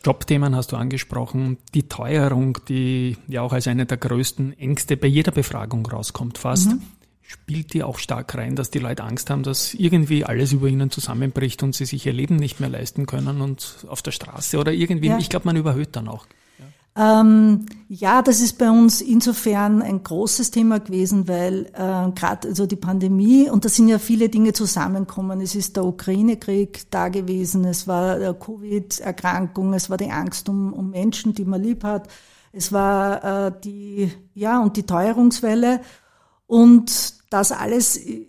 Jobthemen 0.03 0.55
hast 0.55 0.71
du 0.71 0.75
angesprochen. 0.75 1.57
Die 1.73 1.87
Teuerung, 1.87 2.57
die 2.67 3.17
ja 3.27 3.41
auch 3.41 3.53
als 3.53 3.67
eine 3.67 3.85
der 3.85 3.97
größten 3.97 4.57
Ängste 4.59 4.97
bei 4.97 5.07
jeder 5.07 5.31
Befragung 5.31 5.85
rauskommt 5.85 6.37
fast, 6.37 6.71
Mhm. 6.71 6.81
spielt 7.21 7.73
die 7.73 7.83
auch 7.83 7.97
stark 7.99 8.35
rein, 8.35 8.55
dass 8.55 8.69
die 8.69 8.79
Leute 8.79 9.03
Angst 9.03 9.29
haben, 9.29 9.43
dass 9.43 9.73
irgendwie 9.73 10.25
alles 10.25 10.51
über 10.51 10.67
ihnen 10.67 10.91
zusammenbricht 10.91 11.63
und 11.63 11.73
sie 11.73 11.85
sich 11.85 12.05
ihr 12.05 12.13
Leben 12.13 12.35
nicht 12.35 12.59
mehr 12.59 12.69
leisten 12.69 13.05
können 13.05 13.41
und 13.41 13.85
auf 13.87 14.01
der 14.01 14.11
Straße 14.11 14.57
oder 14.59 14.73
irgendwie, 14.73 15.07
Ja. 15.07 15.17
ich 15.17 15.29
glaube, 15.29 15.45
man 15.47 15.55
überhöht 15.55 15.95
dann 15.95 16.07
auch. 16.09 16.25
Ähm, 16.95 17.65
ja, 17.87 18.21
das 18.21 18.39
ist 18.39 18.59
bei 18.59 18.69
uns 18.69 19.01
insofern 19.01 19.81
ein 19.81 20.03
großes 20.03 20.51
Thema 20.51 20.79
gewesen, 20.79 21.27
weil 21.27 21.65
äh, 21.73 22.11
gerade 22.11 22.49
also 22.49 22.67
die 22.67 22.75
Pandemie 22.75 23.49
und 23.49 23.65
da 23.65 23.69
sind 23.69 23.87
ja 23.87 23.97
viele 23.97 24.29
Dinge 24.29 24.53
zusammengekommen. 24.53 25.41
Es 25.41 25.55
ist 25.55 25.75
der 25.75 25.85
Ukraine-Krieg 25.85 26.91
da 26.91 27.09
gewesen, 27.09 27.65
es 27.65 27.87
war 27.87 28.19
der 28.19 28.35
Covid-Erkrankung, 28.35 29.73
es 29.73 29.89
war 29.89 29.97
die 29.97 30.11
Angst 30.11 30.47
um, 30.49 30.71
um 30.71 30.91
Menschen, 30.91 31.33
die 31.33 31.45
man 31.45 31.63
lieb 31.63 31.83
hat, 31.83 32.09
es 32.51 32.71
war 32.71 33.47
äh, 33.47 33.51
die 33.63 34.11
ja 34.35 34.61
und 34.61 34.77
die 34.77 34.83
Teuerungswelle 34.83 35.81
und 36.45 37.15
das 37.31 37.51
alles 37.51 37.97
äh, 37.97 38.27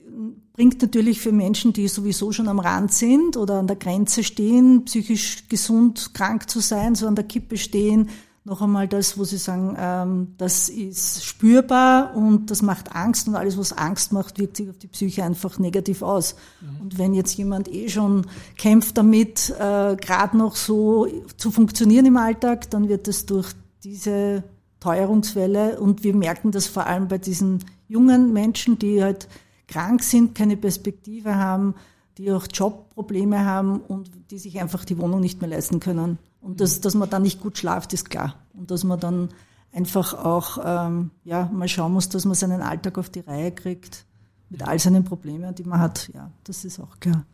bringt 0.55 0.81
natürlich 0.81 1.21
für 1.21 1.33
Menschen, 1.33 1.75
die 1.75 1.89
sowieso 1.89 2.33
schon 2.33 2.49
am 2.49 2.61
Rand 2.61 2.95
sind 2.95 3.37
oder 3.37 3.59
an 3.59 3.67
der 3.67 3.77
Grenze 3.77 4.25
stehen, 4.25 4.87
psychisch 4.87 5.49
gesund 5.51 6.15
krank 6.15 6.49
zu 6.49 6.61
sein, 6.61 6.95
so 6.95 7.07
an 7.07 7.17
der 7.17 7.25
Kippe 7.25 7.59
stehen, 7.59 8.09
noch 8.47 8.61
einmal 8.61 8.87
das, 8.87 9.17
wo 9.17 9.25
sie 9.25 9.39
sagen, 9.39 9.75
ähm, 9.79 10.35
das 10.37 10.69
ist 10.69 11.25
spürbar 11.25 12.15
und 12.15 12.51
das 12.51 12.61
macht 12.61 12.95
Angst 12.95 13.27
und 13.27 13.37
alles, 13.37 13.57
was 13.57 13.73
Angst 13.73 14.13
macht, 14.13 14.39
wirkt 14.39 14.59
sich 14.59 14.69
auf 14.69 14.77
die 14.77 14.87
Psyche 14.87 15.25
einfach 15.25 15.59
negativ 15.59 16.03
aus. 16.03 16.37
Und 16.81 16.99
wenn 16.99 17.15
jetzt 17.15 17.35
jemand 17.37 17.73
eh 17.73 17.89
schon 17.89 18.27
kämpft 18.59 18.99
damit, 18.99 19.49
äh, 19.59 19.97
gerade 19.97 20.37
noch 20.37 20.57
so 20.57 21.07
zu 21.39 21.51
funktionieren 21.51 22.05
im 22.05 22.19
Alltag, 22.19 22.71
dann 22.71 22.91
wird 22.91 23.09
es 23.09 23.25
durch 23.25 23.53
diese 23.83 24.45
Teuerungswelle 24.79 25.81
und 25.81 26.05
wir 26.05 26.15
merken 26.15 26.51
das 26.51 26.67
vor 26.67 26.87
allem 26.87 27.09
bei 27.09 27.17
diesen 27.17 27.65
jungen 27.89 28.35
Menschen, 28.35 28.79
die 28.79 29.03
halt 29.03 29.27
krank 29.69 30.03
sind, 30.03 30.35
keine 30.35 30.59
Perspektive 30.59 31.37
haben, 31.37 31.75
die 32.19 32.31
auch 32.31 32.47
Jobprobleme 32.53 33.47
haben 33.47 33.81
und 33.81 34.11
die 34.31 34.39
sich 34.39 34.61
einfach 34.61 34.85
die 34.85 34.99
Wohnung 34.99 35.21
nicht 35.21 35.41
mehr 35.41 35.49
leisten 35.49 35.81
können. 35.81 36.19
Und 36.45 36.61
das, 36.61 36.81
dass 36.83 36.95
man 36.95 37.09
dann 37.09 37.23
nicht 37.23 37.41
gut 37.41 37.57
schlaft, 37.57 37.95
ist 37.95 38.11
klar. 38.11 38.35
Und 38.53 38.71
dass 38.71 38.85
man 38.85 39.01
dann 39.01 39.31
einfach 39.73 40.13
auch 40.13 40.59
ähm, 40.63 41.11
ja, 41.25 41.49
mal 41.53 41.69
schauen 41.69 41.93
muss, 41.95 42.11
dass 42.11 42.27
man 42.27 42.35
seinen 42.35 42.61
Alltag 42.61 42.99
auf 42.99 43.09
die 43.09 43.21
Reihe 43.21 43.51
kriegt 43.51 44.05
mit 44.51 44.63
all 44.63 44.79
seinen 44.79 45.05
Problemen, 45.05 45.55
die 45.55 45.65
man 45.65 45.81
hat. 45.81 46.11
Ja, 46.15 46.31
das 46.45 46.67
ist 46.67 46.79
auch 46.79 47.01
klar. 47.01 47.25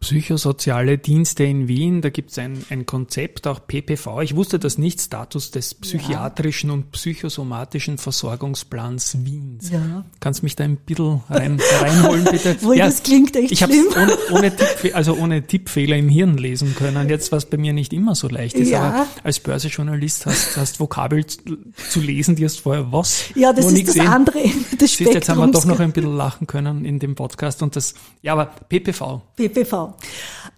Psychosoziale 0.00 0.96
Dienste 0.96 1.44
in 1.44 1.68
Wien, 1.68 2.00
da 2.00 2.08
gibt 2.08 2.30
es 2.30 2.38
ein, 2.38 2.64
ein 2.70 2.86
Konzept, 2.86 3.46
auch 3.46 3.66
PPV. 3.66 4.22
Ich 4.22 4.34
wusste 4.34 4.58
das 4.58 4.78
nicht, 4.78 4.98
Status 4.98 5.50
des 5.50 5.74
psychiatrischen 5.74 6.70
und 6.70 6.90
psychosomatischen 6.90 7.98
Versorgungsplans 7.98 9.18
Wiens. 9.26 9.70
Ja. 9.70 10.04
Kannst 10.18 10.42
mich 10.42 10.56
da 10.56 10.64
ein 10.64 10.76
bisschen 10.78 11.20
rein, 11.28 11.60
reinholen, 11.82 12.24
bitte? 12.24 12.56
Wohl, 12.62 12.78
das 12.78 13.02
klingt 13.02 13.36
echt 13.36 13.52
ich 13.52 13.58
schlimm. 13.58 13.88
ohne, 13.94 14.16
ohne, 14.32 14.56
Tipp, 14.56 14.96
also 14.96 15.14
ohne 15.16 15.46
Tippfehler 15.46 15.96
im 15.98 16.08
Hirn 16.08 16.38
lesen 16.38 16.74
können. 16.74 17.10
Jetzt, 17.10 17.30
was 17.30 17.44
bei 17.44 17.58
mir 17.58 17.74
nicht 17.74 17.92
immer 17.92 18.14
so 18.14 18.26
leicht 18.28 18.56
ist, 18.56 18.70
Ja. 18.70 18.80
aber 18.82 19.06
als 19.22 19.38
Börsejournalist 19.40 20.24
hast, 20.24 20.56
hast 20.56 20.80
Vokabel 20.80 21.26
zu, 21.26 22.00
lesen, 22.00 22.36
die 22.36 22.46
hast 22.46 22.60
vorher 22.60 22.90
was? 22.90 23.24
Ja, 23.34 23.52
das 23.52 23.66
ist 23.66 23.76
das 23.86 23.94
gesehen. 23.94 24.08
andere 24.08 24.38
Ende 24.44 24.76
des 24.80 24.98
jetzt 24.98 25.28
haben 25.28 25.38
wir 25.40 25.48
doch 25.52 25.66
noch 25.66 25.78
ein 25.78 25.92
bisschen 25.92 26.16
lachen 26.16 26.46
können 26.46 26.86
in 26.86 26.98
dem 26.98 27.14
Podcast 27.16 27.62
und 27.62 27.76
das, 27.76 27.92
ja, 28.22 28.32
aber 28.32 28.46
PPV. 28.46 29.20
PPV. 29.36 29.89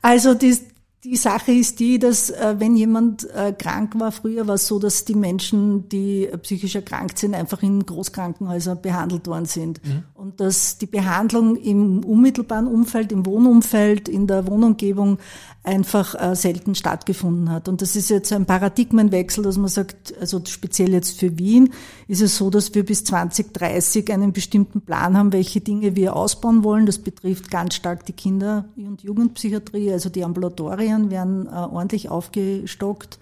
Also 0.00 0.34
die, 0.34 0.56
die 1.04 1.16
Sache 1.16 1.50
ist 1.50 1.80
die, 1.80 1.98
dass 1.98 2.30
äh, 2.30 2.54
wenn 2.58 2.76
jemand 2.76 3.28
äh, 3.30 3.52
krank 3.52 3.98
war, 3.98 4.12
früher 4.12 4.46
war 4.46 4.54
es 4.54 4.68
so, 4.68 4.78
dass 4.78 5.04
die 5.04 5.16
Menschen, 5.16 5.88
die 5.88 6.26
äh, 6.26 6.38
psychisch 6.38 6.76
erkrankt 6.76 7.18
sind, 7.18 7.34
einfach 7.34 7.60
in 7.62 7.84
Großkrankenhäusern 7.84 8.80
behandelt 8.80 9.26
worden 9.26 9.46
sind. 9.46 9.80
Und 10.14 10.40
dass 10.40 10.78
die 10.78 10.86
Behandlung 10.86 11.56
im 11.56 12.04
unmittelbaren 12.04 12.68
Umfeld, 12.68 13.10
im 13.10 13.26
Wohnumfeld, 13.26 14.08
in 14.08 14.28
der 14.28 14.46
Wohnumgebung 14.46 15.18
einfach 15.64 16.20
äh, 16.20 16.34
selten 16.34 16.74
stattgefunden 16.74 17.50
hat. 17.50 17.68
Und 17.68 17.82
das 17.82 17.94
ist 17.94 18.10
jetzt 18.10 18.32
ein 18.32 18.46
Paradigmenwechsel, 18.46 19.44
dass 19.44 19.58
man 19.58 19.68
sagt, 19.68 20.12
also 20.20 20.42
speziell 20.44 20.92
jetzt 20.92 21.20
für 21.20 21.38
Wien 21.38 21.72
ist 22.08 22.20
es 22.20 22.36
so, 22.36 22.50
dass 22.50 22.74
wir 22.74 22.84
bis 22.84 23.04
2030 23.04 24.12
einen 24.12 24.32
bestimmten 24.32 24.80
Plan 24.80 25.16
haben, 25.16 25.32
welche 25.32 25.60
Dinge 25.60 25.94
wir 25.94 26.16
ausbauen 26.16 26.64
wollen. 26.64 26.86
Das 26.86 26.98
betrifft 26.98 27.50
ganz 27.50 27.76
stark 27.76 28.04
die 28.06 28.12
Kinder- 28.12 28.64
und 28.76 29.02
Jugendpsychiatrie, 29.02 29.92
also 29.92 30.10
die 30.10 30.24
Ambulatorien 30.24 31.10
werden 31.10 31.46
äh, 31.46 31.50
ordentlich 31.50 32.08
aufgestockt. 32.08 33.20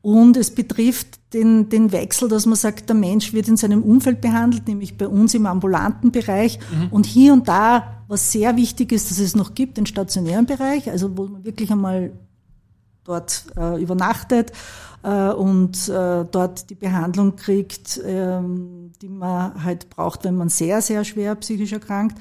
Und 0.00 0.36
es 0.36 0.54
betrifft 0.54 1.18
den, 1.34 1.68
den 1.68 1.90
Wechsel, 1.90 2.28
dass 2.28 2.46
man 2.46 2.54
sagt, 2.54 2.88
der 2.88 2.96
Mensch 2.96 3.32
wird 3.32 3.48
in 3.48 3.56
seinem 3.56 3.82
Umfeld 3.82 4.20
behandelt, 4.20 4.68
nämlich 4.68 4.96
bei 4.96 5.08
uns 5.08 5.34
im 5.34 5.46
ambulanten 5.46 6.12
Bereich. 6.12 6.58
Mhm. 6.70 6.88
Und 6.90 7.06
hier 7.06 7.32
und 7.32 7.48
da, 7.48 7.95
was 8.08 8.32
sehr 8.32 8.56
wichtig 8.56 8.92
ist, 8.92 9.10
dass 9.10 9.18
es 9.18 9.34
noch 9.34 9.54
gibt, 9.54 9.76
den 9.76 9.86
stationären 9.86 10.46
Bereich, 10.46 10.90
also 10.90 11.16
wo 11.16 11.26
man 11.26 11.44
wirklich 11.44 11.70
einmal 11.70 12.12
dort 13.04 13.46
äh, 13.56 13.80
übernachtet 13.80 14.52
äh, 15.02 15.30
und 15.30 15.88
äh, 15.88 16.24
dort 16.24 16.70
die 16.70 16.74
Behandlung 16.74 17.36
kriegt, 17.36 18.00
ähm, 18.04 18.92
die 19.00 19.08
man 19.08 19.62
halt 19.62 19.90
braucht, 19.90 20.24
wenn 20.24 20.36
man 20.36 20.48
sehr, 20.48 20.82
sehr 20.82 21.04
schwer 21.04 21.34
psychisch 21.36 21.72
erkrankt. 21.72 22.18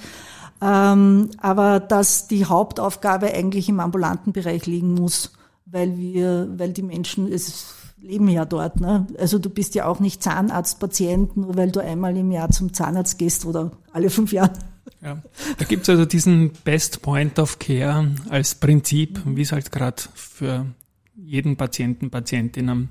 Ähm, 0.61 1.31
aber 1.39 1.79
dass 1.79 2.27
die 2.27 2.45
Hauptaufgabe 2.45 3.33
eigentlich 3.33 3.67
im 3.67 3.79
ambulanten 3.79 4.31
Bereich 4.31 4.65
liegen 4.65 4.93
muss 4.93 5.31
weil 5.65 5.97
wir, 5.97 6.47
weil 6.57 6.71
die 6.71 6.83
Menschen 6.83 7.31
es 7.31 7.73
leben 7.99 8.29
ja 8.29 8.45
dort. 8.45 8.79
Ne? 8.79 9.07
Also 9.17 9.39
du 9.39 9.49
bist 9.49 9.75
ja 9.75 9.87
auch 9.87 9.99
nicht 9.99 10.21
Zahnarztpatient, 10.21 11.37
nur 11.37 11.57
weil 11.57 11.71
du 11.71 11.81
einmal 11.81 12.15
im 12.15 12.31
Jahr 12.31 12.49
zum 12.51 12.73
Zahnarzt 12.73 13.17
gehst 13.17 13.45
oder 13.45 13.71
alle 13.91 14.09
fünf 14.09 14.31
Jahre. 14.31 14.53
Ja, 15.01 15.21
da 15.57 15.65
gibt 15.65 15.83
es 15.83 15.89
also 15.89 16.05
diesen 16.05 16.51
Best 16.63 17.01
Point 17.01 17.37
of 17.39 17.59
Care 17.59 18.11
als 18.29 18.55
Prinzip, 18.55 19.21
wie 19.25 19.41
es 19.41 19.51
halt 19.51 19.71
gerade 19.71 20.01
für 20.13 20.65
jeden 21.15 21.55
Patienten, 21.57 22.09
Patientin 22.09 22.69
am, 22.69 22.89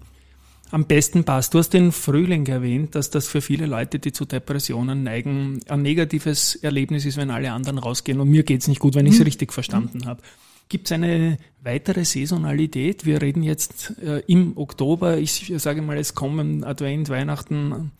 am 0.70 0.86
besten 0.86 1.24
passt. 1.24 1.54
Du 1.54 1.58
hast 1.58 1.70
den 1.70 1.92
Frühling 1.92 2.46
erwähnt, 2.46 2.94
dass 2.94 3.10
das 3.10 3.28
für 3.28 3.40
viele 3.40 3.66
Leute, 3.66 3.98
die 3.98 4.12
zu 4.12 4.24
Depressionen 4.24 5.02
neigen, 5.02 5.60
ein 5.68 5.82
negatives 5.82 6.56
Erlebnis 6.56 7.04
ist, 7.04 7.16
wenn 7.16 7.30
alle 7.30 7.52
anderen 7.52 7.78
rausgehen. 7.78 8.20
Und 8.20 8.28
mir 8.28 8.42
geht's 8.44 8.68
nicht 8.68 8.80
gut, 8.80 8.94
wenn 8.94 9.06
ich 9.06 9.14
es 9.14 9.18
mhm. 9.18 9.24
richtig 9.24 9.52
verstanden 9.52 9.98
mhm. 9.98 10.06
habe. 10.06 10.22
Gibt 10.68 10.86
es 10.86 10.92
eine 10.92 11.38
weitere 11.62 12.04
Saisonalität? 12.04 13.04
Wir 13.04 13.20
reden 13.20 13.42
jetzt 13.42 13.94
äh, 14.02 14.22
im 14.26 14.56
Oktober. 14.56 15.18
Ich 15.18 15.52
sage 15.58 15.82
mal, 15.82 15.98
es 15.98 16.14
kommen 16.14 16.64
Advent, 16.64 17.10
Weihnachten, 17.10 17.92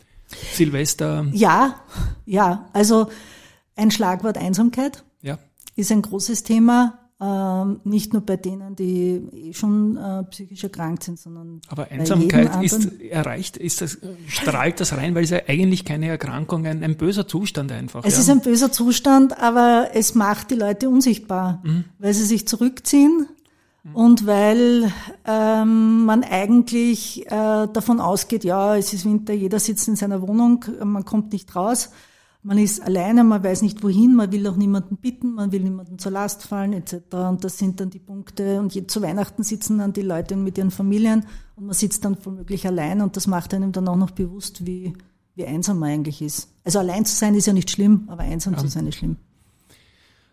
Silvester. 0.52 1.26
Ja, 1.32 1.80
ja. 2.24 2.70
Also 2.72 3.08
ein 3.76 3.90
Schlagwort 3.90 4.38
Einsamkeit 4.38 5.04
ja. 5.23 5.38
ist 5.76 5.90
ein 5.93 6.02
großes 6.02 6.43
Thema. 6.43 6.99
Ähm, 7.21 7.81
nicht 7.85 8.12
nur 8.12 8.23
bei 8.23 8.37
denen, 8.37 8.75
die 8.75 9.23
eh 9.33 9.52
schon 9.54 9.97
äh, 9.97 10.25
psychisch 10.25 10.64
erkrankt 10.64 11.04
sind, 11.04 11.19
sondern 11.19 11.61
aber 11.69 11.88
Einsamkeit 11.88 12.62
ist 12.62 13.00
erreicht, 13.02 13.57
ist 13.57 13.81
das 13.81 13.99
strahlt 14.26 14.81
das 14.81 14.97
rein, 14.97 15.14
weil 15.14 15.23
es 15.23 15.31
ja 15.31 15.38
eigentlich 15.47 15.85
keine 15.85 16.09
Erkrankung, 16.09 16.66
ein, 16.66 16.83
ein 16.83 16.97
böser 16.97 17.28
Zustand 17.28 17.71
einfach. 17.71 18.04
Es 18.04 18.14
ja. 18.14 18.21
ist 18.21 18.31
ein 18.31 18.40
böser 18.40 18.73
Zustand, 18.73 19.40
aber 19.40 19.90
es 19.95 20.16
macht 20.16 20.50
die 20.50 20.57
Leute 20.57 20.88
unsichtbar, 20.88 21.62
mhm. 21.62 21.85
weil 21.99 22.12
sie 22.14 22.25
sich 22.25 22.49
zurückziehen 22.49 23.28
mhm. 23.85 23.95
und 23.95 24.26
weil 24.26 24.93
ähm, 25.25 26.04
man 26.07 26.25
eigentlich 26.25 27.26
äh, 27.26 27.28
davon 27.28 28.00
ausgeht, 28.00 28.43
ja, 28.43 28.76
es 28.76 28.93
ist 28.93 29.04
Winter, 29.04 29.35
jeder 29.35 29.61
sitzt 29.61 29.87
in 29.87 29.95
seiner 29.95 30.21
Wohnung, 30.21 30.64
man 30.83 31.04
kommt 31.04 31.33
nicht 31.33 31.54
raus 31.54 31.90
man 32.44 32.58
ist 32.58 32.82
alleine, 32.82 33.24
man 33.24 33.42
weiß 33.42 33.62
nicht 33.62 33.82
wohin, 33.82 34.14
man 34.14 34.30
will 34.30 34.46
auch 34.46 34.56
niemanden 34.56 34.98
bitten, 34.98 35.34
man 35.34 35.50
will 35.50 35.62
niemanden 35.62 35.98
zur 35.98 36.12
Last 36.12 36.42
fallen 36.46 36.74
etc. 36.74 36.94
Und 37.12 37.42
das 37.42 37.56
sind 37.56 37.80
dann 37.80 37.88
die 37.88 37.98
Punkte. 37.98 38.60
Und 38.60 38.74
je, 38.74 38.86
zu 38.86 39.00
Weihnachten 39.00 39.42
sitzen 39.42 39.78
dann 39.78 39.94
die 39.94 40.02
Leute 40.02 40.36
mit 40.36 40.58
ihren 40.58 40.70
Familien 40.70 41.24
und 41.56 41.64
man 41.66 41.74
sitzt 41.74 42.04
dann 42.04 42.18
womöglich 42.22 42.66
allein 42.66 43.00
und 43.00 43.16
das 43.16 43.26
macht 43.26 43.54
einem 43.54 43.72
dann 43.72 43.88
auch 43.88 43.96
noch 43.96 44.10
bewusst, 44.10 44.66
wie, 44.66 44.92
wie 45.34 45.46
einsam 45.46 45.78
man 45.78 45.88
eigentlich 45.88 46.20
ist. 46.20 46.52
Also 46.64 46.78
allein 46.80 47.06
zu 47.06 47.16
sein 47.16 47.34
ist 47.34 47.46
ja 47.46 47.54
nicht 47.54 47.70
schlimm, 47.70 48.04
aber 48.08 48.24
einsam 48.24 48.52
ja. 48.52 48.58
zu 48.58 48.68
sein 48.68 48.86
ist 48.86 48.96
schlimm. 48.96 49.16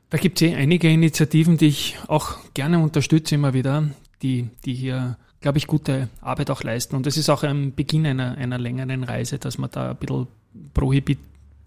Da 0.09 0.17
gibt 0.17 0.41
es 0.41 0.49
eh 0.49 0.55
einige 0.55 0.91
Initiativen, 0.91 1.55
die 1.55 1.67
ich 1.67 1.97
auch 2.07 2.39
gerne 2.53 2.79
unterstütze 2.79 3.35
immer 3.35 3.53
wieder, 3.53 3.89
die, 4.21 4.49
die 4.65 4.73
hier, 4.73 5.17
glaube 5.39 5.59
ich, 5.59 5.67
gute 5.67 6.09
Arbeit 6.19 6.51
auch 6.51 6.63
leisten. 6.63 6.97
Und 6.97 7.05
das 7.05 7.15
ist 7.15 7.29
auch 7.29 7.43
ein 7.43 7.73
Beginn 7.73 8.05
einer, 8.05 8.35
einer 8.37 8.57
längeren 8.57 9.05
Reise, 9.05 9.39
dass 9.39 9.57
man 9.57 9.71
da 9.71 9.91
ein 9.91 9.95
bisschen 9.95 10.27
prohibit 10.73 11.19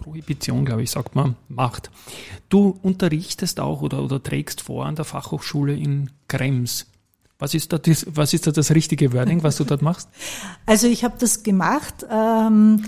Prohibition, 0.05 0.67
glaube 0.67 0.83
ich, 0.83 0.91
sagt 0.91 1.17
man, 1.17 1.35
macht. 1.49 1.91
Du 2.51 2.79
unterrichtest 2.83 3.59
auch 3.59 3.81
oder, 3.81 4.03
oder 4.03 4.23
trägst 4.23 4.61
vor 4.61 4.85
an 4.85 4.97
der 4.97 5.07
Fachhochschule 5.07 5.75
in 5.75 6.11
Krems. 6.29 6.87
Was 7.39 7.55
ist, 7.55 7.73
da 7.73 7.79
das, 7.79 8.07
was 8.11 8.35
ist 8.35 8.47
da 8.47 8.51
das 8.51 8.71
richtige 8.71 9.15
Wording, 9.15 9.43
was 9.43 9.57
du 9.57 9.65
dort 9.65 9.83
machst? 9.83 10.09
Also 10.67 10.87
ich 10.87 11.05
habe 11.05 11.15
das 11.19 11.43
gemacht. 11.43 12.07
Ähm, 12.11 12.85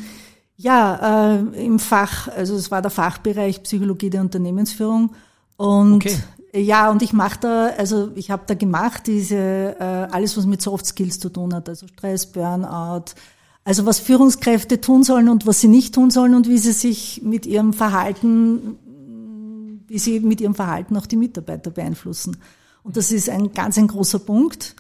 ja, 0.57 1.37
äh, 1.37 1.65
im 1.65 1.79
Fach, 1.79 2.29
also 2.29 2.55
es 2.55 2.71
war 2.71 2.83
der 2.83 2.91
Fachbereich 2.91 3.63
Psychologie 3.63 4.11
der 4.11 4.21
Unternehmensführung. 4.21 5.15
Und 5.57 6.05
okay. 6.05 6.19
ja, 6.53 6.91
und 6.91 7.01
ich 7.01 7.15
mache 7.15 7.41
da, 7.41 7.67
also 7.79 8.11
ich 8.15 8.31
habe 8.31 8.45
da 8.47 8.55
gemacht, 8.55 9.07
diese 9.07 9.77
äh, 9.79 9.83
alles, 10.11 10.37
was 10.37 10.45
mit 10.45 10.61
Soft 10.61 10.87
Skills 10.87 11.19
zu 11.19 11.31
tun 11.31 11.55
hat, 11.55 11.69
also 11.69 11.87
Stress, 11.87 12.27
Burnout, 12.27 13.15
also 13.67 13.85
was 13.85 13.99
Führungskräfte 13.99 14.81
tun 14.81 15.03
sollen 15.03 15.29
und 15.29 15.45
was 15.45 15.61
sie 15.61 15.67
nicht 15.67 15.93
tun 15.93 16.11
sollen 16.11 16.37
und 16.37 16.49
wie 16.49 16.57
sie 16.57 16.71
sich 16.71 17.23
mit 17.25 17.47
ihrem 17.47 17.73
Verhalten, 17.73 18.79
wie 19.89 19.99
sie 19.99 20.21
mit 20.21 20.41
ihrem 20.41 20.55
Verhalten 20.55 20.97
auch 20.97 21.07
die 21.07 21.17
Mitarbeiter 21.17 21.73
beeinflussen. 21.73 22.37
Und 22.85 22.97
das 22.97 23.11
ist 23.11 23.29
ein 23.29 23.53
ganz 23.53 23.77
ein 23.77 23.89
großer 23.89 24.21
Punkt. 24.21 24.77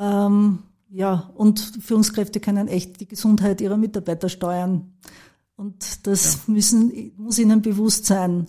Ähm, 0.00 0.58
ja, 0.90 1.30
und 1.36 1.60
Führungskräfte 1.80 2.40
können 2.40 2.66
echt 2.66 3.00
die 3.00 3.06
Gesundheit 3.06 3.60
ihrer 3.60 3.76
Mitarbeiter 3.76 4.28
steuern. 4.28 4.92
Und 5.54 6.04
das 6.08 6.40
ja. 6.48 6.52
müssen, 6.52 7.12
muss 7.16 7.38
ihnen 7.38 7.62
bewusst 7.62 8.04
sein. 8.04 8.48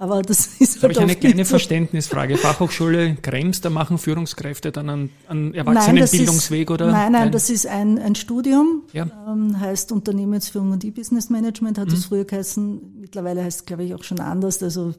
Aber 0.00 0.22
das 0.22 0.46
ist 0.58 0.60
Jetzt 0.60 0.72
halt 0.82 0.84
habe 0.84 0.92
ich 0.94 0.98
eine 0.98 1.14
kleine 1.14 1.44
so. 1.44 1.50
Verständnisfrage. 1.50 2.38
Fachhochschule 2.38 3.16
Krems, 3.22 3.60
da 3.60 3.68
machen 3.68 3.98
Führungskräfte 3.98 4.72
dann 4.72 4.88
einen, 4.88 5.10
einen 5.28 5.52
Erwachsenenbildungsweg 5.52 6.70
oder? 6.70 6.86
Nein, 6.86 7.12
nein, 7.12 7.12
nein, 7.12 7.32
das 7.32 7.50
ist 7.50 7.66
ein, 7.66 7.98
ein 7.98 8.14
Studium, 8.14 8.84
ja. 8.94 9.06
ähm, 9.28 9.60
heißt 9.60 9.92
Unternehmensführung 9.92 10.72
und 10.72 10.84
E-Business 10.84 11.28
Management, 11.28 11.76
hat 11.76 11.88
es 11.88 11.98
mhm. 11.98 12.08
früher 12.08 12.24
geheißen. 12.24 12.98
Mittlerweile 12.98 13.44
heißt 13.44 13.60
es, 13.60 13.66
glaube 13.66 13.84
ich, 13.84 13.94
auch 13.94 14.02
schon 14.02 14.20
anders. 14.20 14.62
Also 14.62 14.94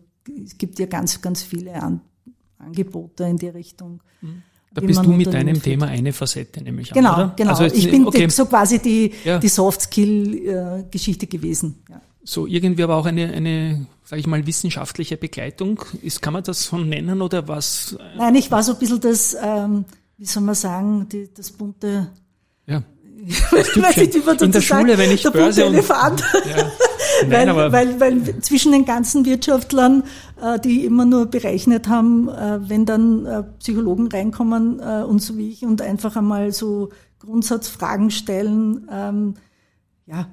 es 0.46 0.56
gibt 0.60 0.78
ja 0.78 0.86
ganz, 0.86 1.20
ganz 1.20 1.42
viele 1.42 1.74
An 1.82 2.02
Angebote 2.60 3.24
in 3.24 3.38
die 3.38 3.48
Richtung. 3.48 4.02
Mhm. 4.22 4.44
Da 4.72 4.82
bist 4.82 5.04
du 5.04 5.12
mit 5.12 5.34
deinem 5.34 5.60
Thema 5.60 5.88
eine 5.88 6.14
Facette, 6.14 6.64
nämlich 6.64 6.92
Genau, 6.92 7.14
oder? 7.16 7.34
genau. 7.36 7.50
Also 7.52 7.66
ich 7.66 7.90
bin 7.90 8.06
okay. 8.06 8.30
so 8.30 8.46
quasi 8.46 8.78
die, 8.78 9.12
ja. 9.26 9.40
die 9.40 9.50
Soft-Skill-Geschichte 9.50 11.26
äh, 11.26 11.30
gewesen. 11.30 11.84
Ja. 11.90 12.02
So 12.24 12.46
irgendwie 12.46 12.84
aber 12.84 12.96
auch 12.96 13.06
eine, 13.06 13.32
eine 13.34 13.86
sage 14.04 14.20
ich 14.20 14.28
mal, 14.28 14.46
wissenschaftliche 14.46 15.18
Begleitung. 15.18 15.84
Ist, 16.02 16.22
kann 16.22 16.34
man 16.34 16.44
das 16.44 16.66
so 16.66 16.78
nennen 16.78 17.22
oder 17.22 17.48
was? 17.48 17.98
Nein, 18.18 18.36
ich 18.36 18.52
war 18.52 18.62
so 18.62 18.74
ein 18.74 18.80
bisschen 18.80 19.00
das, 19.00 19.36
ähm, 19.42 19.86
wie 20.18 20.26
soll 20.26 20.44
man 20.44 20.56
sagen, 20.56 21.08
die, 21.10 21.30
das 21.34 21.52
bunte. 21.52 22.10
Ja. 22.68 22.84
Das 23.54 23.76
nicht, 23.98 24.16
in 24.42 24.52
der 24.52 24.62
Schule, 24.62 24.98
wenn 24.98 25.12
ich 25.12 25.22
der 25.22 25.30
Börse 25.30 25.62
bunte 25.62 25.78
Elefant. 25.78 26.24
Ja. 26.50 26.72
Nein, 27.28 27.56
weil, 27.56 27.72
weil, 27.72 28.00
weil 28.00 28.42
zwischen 28.42 28.72
den 28.72 28.84
ganzen 28.84 29.26
Wirtschaftlern, 29.26 30.04
äh, 30.42 30.60
die 30.60 30.86
immer 30.86 31.06
nur 31.06 31.28
berechnet 31.28 31.88
haben, 31.88 32.30
äh, 32.30 32.60
wenn 32.68 32.86
dann 32.86 33.26
äh, 33.26 33.44
Psychologen 33.60 34.08
reinkommen 34.08 34.80
und 34.80 35.20
so 35.20 35.38
wie 35.38 35.50
ich 35.50 35.64
und 35.64 35.82
einfach 35.82 36.16
einmal 36.16 36.52
so 36.52 36.90
Grundsatzfragen 37.20 38.12
stellen, 38.12 38.88
ähm, 38.92 39.36
ja, 40.08 40.28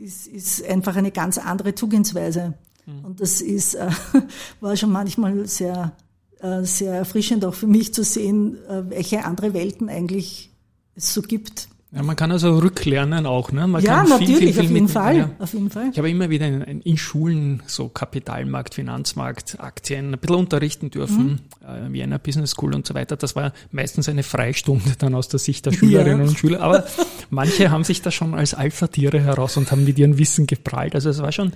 ist, 0.00 0.26
ist 0.26 0.64
einfach 0.64 0.96
eine 0.96 1.10
ganz 1.10 1.38
andere 1.38 1.74
Zugehensweise. 1.74 2.54
Mhm. 2.86 3.04
Und 3.04 3.20
das 3.20 3.40
ist, 3.40 3.74
äh, 3.74 3.90
war 4.60 4.76
schon 4.76 4.92
manchmal 4.92 5.46
sehr, 5.46 5.92
äh, 6.40 6.62
sehr 6.62 6.94
erfrischend 6.94 7.44
auch 7.44 7.54
für 7.54 7.66
mich 7.66 7.94
zu 7.94 8.04
sehen, 8.04 8.56
äh, 8.68 8.88
welche 8.90 9.24
andere 9.24 9.54
Welten 9.54 9.88
eigentlich 9.88 10.50
es 10.94 11.14
so 11.14 11.22
gibt. 11.22 11.68
Ja, 11.92 12.04
man 12.04 12.14
kann 12.14 12.30
also 12.30 12.58
rücklernen 12.58 13.26
auch, 13.26 13.50
ne? 13.50 13.66
Man 13.66 13.82
ja, 13.82 14.04
natürlich, 14.04 14.36
viel, 14.36 14.36
viel, 14.36 14.52
viel 14.52 14.64
auf, 14.64 14.70
jeden 14.70 14.88
Fall, 14.88 15.16
ja. 15.16 15.30
auf 15.40 15.52
jeden 15.52 15.70
Fall. 15.70 15.88
Ich 15.90 15.98
habe 15.98 16.08
immer 16.08 16.30
wieder 16.30 16.46
in, 16.46 16.82
in, 16.82 16.96
Schulen 16.96 17.64
so 17.66 17.88
Kapitalmarkt, 17.88 18.74
Finanzmarkt, 18.74 19.58
Aktien 19.58 20.14
ein 20.14 20.18
bisschen 20.20 20.36
unterrichten 20.36 20.90
dürfen, 20.90 21.40
mhm. 21.60 21.88
äh, 21.88 21.92
Vienna 21.92 22.18
Business 22.18 22.52
School 22.52 22.76
und 22.76 22.86
so 22.86 22.94
weiter. 22.94 23.16
Das 23.16 23.34
war 23.34 23.52
meistens 23.72 24.08
eine 24.08 24.22
Freistunde 24.22 24.92
dann 24.98 25.16
aus 25.16 25.26
der 25.28 25.40
Sicht 25.40 25.66
der 25.66 25.72
Schülerinnen 25.72 26.22
ja. 26.22 26.28
und 26.28 26.38
Schüler. 26.38 26.60
Aber 26.60 26.84
manche 27.30 27.72
haben 27.72 27.82
sich 27.82 28.02
da 28.02 28.12
schon 28.12 28.34
als 28.34 28.54
Alpha-Tiere 28.54 29.20
heraus 29.20 29.56
und 29.56 29.72
haben 29.72 29.84
mit 29.84 29.98
ihrem 29.98 30.16
Wissen 30.16 30.46
geprallt. 30.46 30.94
Also 30.94 31.10
es 31.10 31.20
war 31.20 31.32
schon 31.32 31.52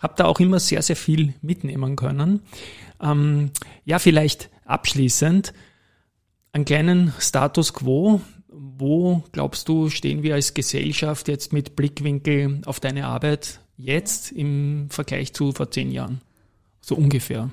habe 0.00 0.14
da 0.16 0.24
auch 0.24 0.40
immer 0.40 0.58
sehr, 0.58 0.82
sehr 0.82 0.96
viel 0.96 1.34
mitnehmen 1.42 1.94
können. 1.94 2.40
Ähm, 3.00 3.50
ja, 3.84 3.98
vielleicht 3.98 4.50
abschließend 4.64 5.52
einen 6.52 6.64
kleinen 6.64 7.12
Status 7.18 7.74
quo. 7.74 8.20
Wo 8.80 9.22
glaubst 9.32 9.68
du, 9.68 9.90
stehen 9.90 10.22
wir 10.22 10.34
als 10.34 10.54
Gesellschaft 10.54 11.28
jetzt 11.28 11.52
mit 11.52 11.76
Blickwinkel 11.76 12.62
auf 12.64 12.80
deine 12.80 13.06
Arbeit 13.06 13.60
jetzt 13.76 14.32
im 14.32 14.86
Vergleich 14.88 15.34
zu 15.34 15.52
vor 15.52 15.70
zehn 15.70 15.90
Jahren? 15.90 16.22
So 16.80 16.96
ungefähr. 16.96 17.50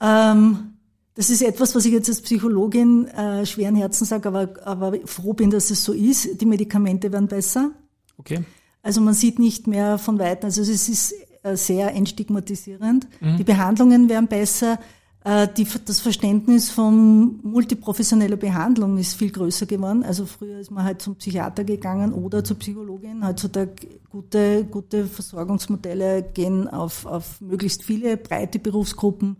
Ähm, 0.00 0.72
das 1.14 1.30
ist 1.30 1.42
etwas, 1.42 1.74
was 1.74 1.84
ich 1.84 1.92
jetzt 1.92 2.08
als 2.08 2.22
Psychologin 2.22 3.08
äh, 3.08 3.44
schweren 3.44 3.76
Herzen 3.76 4.04
sage, 4.04 4.28
aber, 4.28 4.54
aber 4.64 4.94
froh 5.04 5.34
bin, 5.34 5.50
dass 5.50 5.70
es 5.70 5.84
so 5.84 5.92
ist. 5.92 6.40
Die 6.40 6.46
Medikamente 6.46 7.12
werden 7.12 7.28
besser. 7.28 7.72
Okay. 8.16 8.44
Also 8.82 9.00
man 9.00 9.14
sieht 9.14 9.38
nicht 9.38 9.66
mehr 9.66 9.98
von 9.98 10.18
weitem, 10.18 10.46
also 10.46 10.62
es 10.62 10.88
ist 10.88 11.14
äh, 11.42 11.56
sehr 11.56 11.94
entstigmatisierend. 11.94 13.06
Mhm. 13.20 13.36
Die 13.36 13.44
Behandlungen 13.44 14.08
werden 14.08 14.28
besser. 14.28 14.78
Äh, 15.24 15.48
die, 15.56 15.66
das 15.84 16.00
Verständnis 16.00 16.70
von 16.70 17.40
multiprofessioneller 17.42 18.36
Behandlung 18.36 18.98
ist 18.98 19.14
viel 19.14 19.30
größer 19.30 19.66
geworden. 19.66 20.04
Also 20.04 20.26
früher 20.26 20.58
ist 20.58 20.70
man 20.70 20.84
halt 20.84 21.02
zum 21.02 21.16
Psychiater 21.16 21.64
gegangen 21.64 22.12
oder 22.12 22.44
zur 22.44 22.58
Psychologin. 22.58 23.26
Heutzutage 23.26 23.72
gute, 24.10 24.64
gute 24.64 25.06
Versorgungsmodelle 25.06 26.22
gehen 26.22 26.68
auf, 26.68 27.04
auf 27.04 27.40
möglichst 27.40 27.82
viele 27.82 28.16
breite 28.16 28.58
Berufsgruppen. 28.58 29.36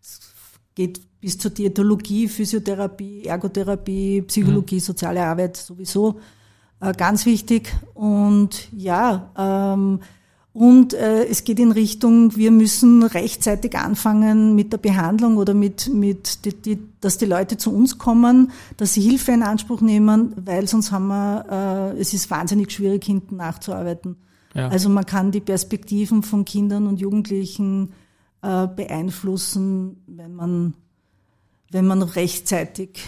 Es 0.00 0.20
geht 0.74 1.00
bis 1.20 1.38
zur 1.38 1.50
Diätologie, 1.52 2.28
Physiotherapie, 2.28 3.24
Ergotherapie, 3.24 4.22
Psychologie, 4.22 4.76
mhm. 4.76 4.80
soziale 4.80 5.24
Arbeit 5.24 5.56
sowieso 5.56 6.20
äh, 6.80 6.92
ganz 6.92 7.24
wichtig. 7.24 7.72
Und 7.94 8.68
ja, 8.72 9.30
ähm, 9.38 10.00
und 10.54 10.92
äh, 10.92 11.24
es 11.24 11.44
geht 11.44 11.58
in 11.58 11.72
Richtung, 11.72 12.36
wir 12.36 12.50
müssen 12.50 13.02
rechtzeitig 13.02 13.76
anfangen 13.78 14.54
mit 14.54 14.70
der 14.72 14.78
Behandlung 14.78 15.38
oder 15.38 15.54
mit, 15.54 15.88
mit 15.92 16.44
die, 16.44 16.52
die, 16.52 16.78
dass 17.00 17.16
die 17.16 17.24
Leute 17.24 17.56
zu 17.56 17.74
uns 17.74 17.96
kommen, 17.96 18.52
dass 18.76 18.92
sie 18.92 19.00
Hilfe 19.00 19.32
in 19.32 19.42
Anspruch 19.42 19.80
nehmen, 19.80 20.34
weil 20.36 20.68
sonst 20.68 20.92
haben 20.92 21.08
wir, 21.08 21.94
äh, 21.94 22.00
es 22.00 22.12
ist 22.12 22.30
wahnsinnig 22.30 22.70
schwierig, 22.70 23.02
hinten 23.04 23.36
nachzuarbeiten. 23.36 24.16
Ja. 24.54 24.68
Also 24.68 24.90
man 24.90 25.06
kann 25.06 25.30
die 25.30 25.40
Perspektiven 25.40 26.22
von 26.22 26.44
Kindern 26.44 26.86
und 26.86 27.00
Jugendlichen 27.00 27.94
äh, 28.42 28.66
beeinflussen, 28.66 30.02
wenn 30.06 30.34
man, 30.34 30.74
wenn 31.70 31.86
man 31.86 32.02
rechtzeitig 32.02 33.00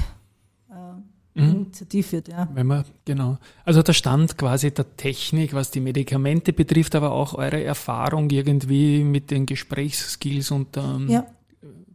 mhm. 1.34 1.50
Initiativ 1.50 2.12
wird, 2.12 2.28
ja. 2.28 2.48
Wenn 2.54 2.66
man, 2.66 2.84
genau. 3.04 3.38
Also 3.64 3.82
der 3.82 3.92
Stand 3.92 4.38
quasi 4.38 4.72
der 4.72 4.96
Technik, 4.96 5.54
was 5.54 5.70
die 5.70 5.80
Medikamente 5.80 6.52
betrifft, 6.52 6.94
aber 6.94 7.12
auch 7.12 7.34
eure 7.34 7.62
Erfahrung 7.62 8.30
irgendwie 8.30 9.04
mit 9.04 9.30
den 9.30 9.46
Gesprächsskills 9.46 10.50
und 10.50 10.76
ähm, 10.76 11.08
ja 11.08 11.26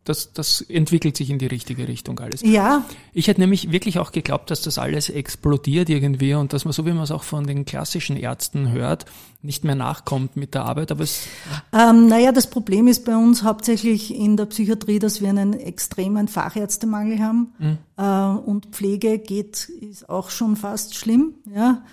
das, 0.10 0.34
das 0.34 0.62
entwickelt 0.62 1.16
sich 1.16 1.30
in 1.30 1.38
die 1.38 1.46
richtige 1.46 1.88
Richtung 1.88 2.20
alles. 2.20 2.42
Ja. 2.42 2.84
Ich 3.14 3.28
hätte 3.28 3.42
nämlich 3.42 3.72
wirklich 3.72 4.00
auch 4.00 4.12
geglaubt, 4.12 4.50
dass 4.50 4.64
das 4.64 4.80
alles 4.80 5.10
explodiert 5.10 5.88
irgendwie 5.88 6.34
und 6.34 6.52
dass 6.52 6.66
man, 6.66 6.74
so 6.74 6.86
wie 6.88 6.94
man 6.94 7.04
es 7.04 7.12
auch 7.12 7.22
von 7.22 7.46
den 7.46 7.64
klassischen 7.64 8.18
Ärzten 8.18 8.72
hört, 8.72 9.06
nicht 9.44 9.64
mehr 9.64 9.76
nachkommt 9.76 10.36
mit 10.36 10.56
der 10.56 10.66
Arbeit. 10.66 10.92
Aber 10.92 11.04
es 11.04 11.28
ähm, 11.72 12.08
naja, 12.08 12.32
das 12.32 12.50
Problem 12.50 12.88
ist 12.88 13.06
bei 13.06 13.16
uns 13.16 13.44
hauptsächlich 13.44 14.14
in 14.14 14.36
der 14.36 14.48
Psychiatrie, 14.48 14.98
dass 14.98 15.22
wir 15.22 15.30
einen 15.30 15.54
extremen 15.54 16.28
Fachärztemangel 16.28 17.20
haben. 17.20 17.54
Mhm. 17.60 17.78
Äh, 17.98 18.50
und 18.50 18.66
Pflege 18.72 19.20
geht, 19.20 19.70
ist 19.70 20.10
auch 20.10 20.32
schon 20.32 20.56
fast 20.56 20.96
schlimm. 20.96 21.36
Ja. 21.54 21.84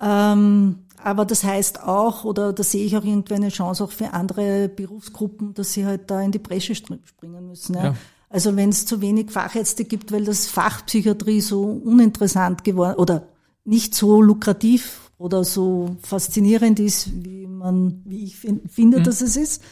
Ähm, 0.00 0.85
aber 1.02 1.24
das 1.24 1.44
heißt 1.44 1.82
auch, 1.82 2.24
oder 2.24 2.52
da 2.52 2.62
sehe 2.62 2.84
ich 2.84 2.96
auch 2.96 3.04
irgendwie 3.04 3.34
eine 3.34 3.48
Chance 3.48 3.84
auch 3.84 3.92
für 3.92 4.12
andere 4.12 4.68
Berufsgruppen, 4.68 5.54
dass 5.54 5.72
sie 5.72 5.86
halt 5.86 6.10
da 6.10 6.20
in 6.20 6.32
die 6.32 6.38
Bresche 6.38 6.74
springen 6.74 7.46
müssen. 7.46 7.74
Ja. 7.74 7.84
ja. 7.84 7.94
Also 8.28 8.56
wenn 8.56 8.70
es 8.70 8.86
zu 8.86 9.00
wenig 9.00 9.30
Fachärzte 9.30 9.84
gibt, 9.84 10.12
weil 10.12 10.24
das 10.24 10.46
Fach 10.46 10.84
Psychiatrie 10.86 11.40
so 11.40 11.62
uninteressant 11.62 12.64
geworden 12.64 12.96
oder 12.96 13.28
nicht 13.64 13.94
so 13.94 14.20
lukrativ 14.20 15.10
oder 15.18 15.44
so 15.44 15.96
faszinierend 16.02 16.80
ist, 16.80 17.24
wie 17.24 17.46
man, 17.46 18.02
wie 18.04 18.24
ich 18.24 18.36
find, 18.36 18.70
finde, 18.70 18.98
mhm. 18.98 19.04
dass 19.04 19.20
es 19.20 19.36
ist, 19.36 19.62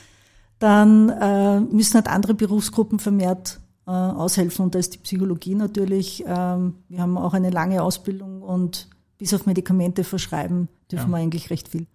dann 0.59 1.11
äh, 1.11 1.61
müssen 1.61 1.95
halt 1.95 2.09
andere 2.09 2.35
Berufsgruppen 2.35 2.99
vermehrt 2.99 3.61
äh, 3.87 3.91
aushelfen. 3.91 4.65
Und 4.65 4.75
da 4.75 4.79
ist 4.79 4.95
die 4.95 4.99
Psychologie 4.99 5.55
natürlich, 5.55 6.25
ähm, 6.27 6.75
wir 6.89 7.01
haben 7.01 7.19
auch 7.19 7.35
eine 7.35 7.51
lange 7.51 7.83
Ausbildung 7.83 8.43
und 8.43 8.89
bis 9.19 9.35
auf 9.35 9.47
Medikamente 9.47 10.05
verschreiben, 10.05 10.69
dürfen 10.91 11.11
ja. 11.11 11.17
wir 11.17 11.23
eigentlich 11.23 11.51
recht 11.51 11.69
viel. 11.69 11.87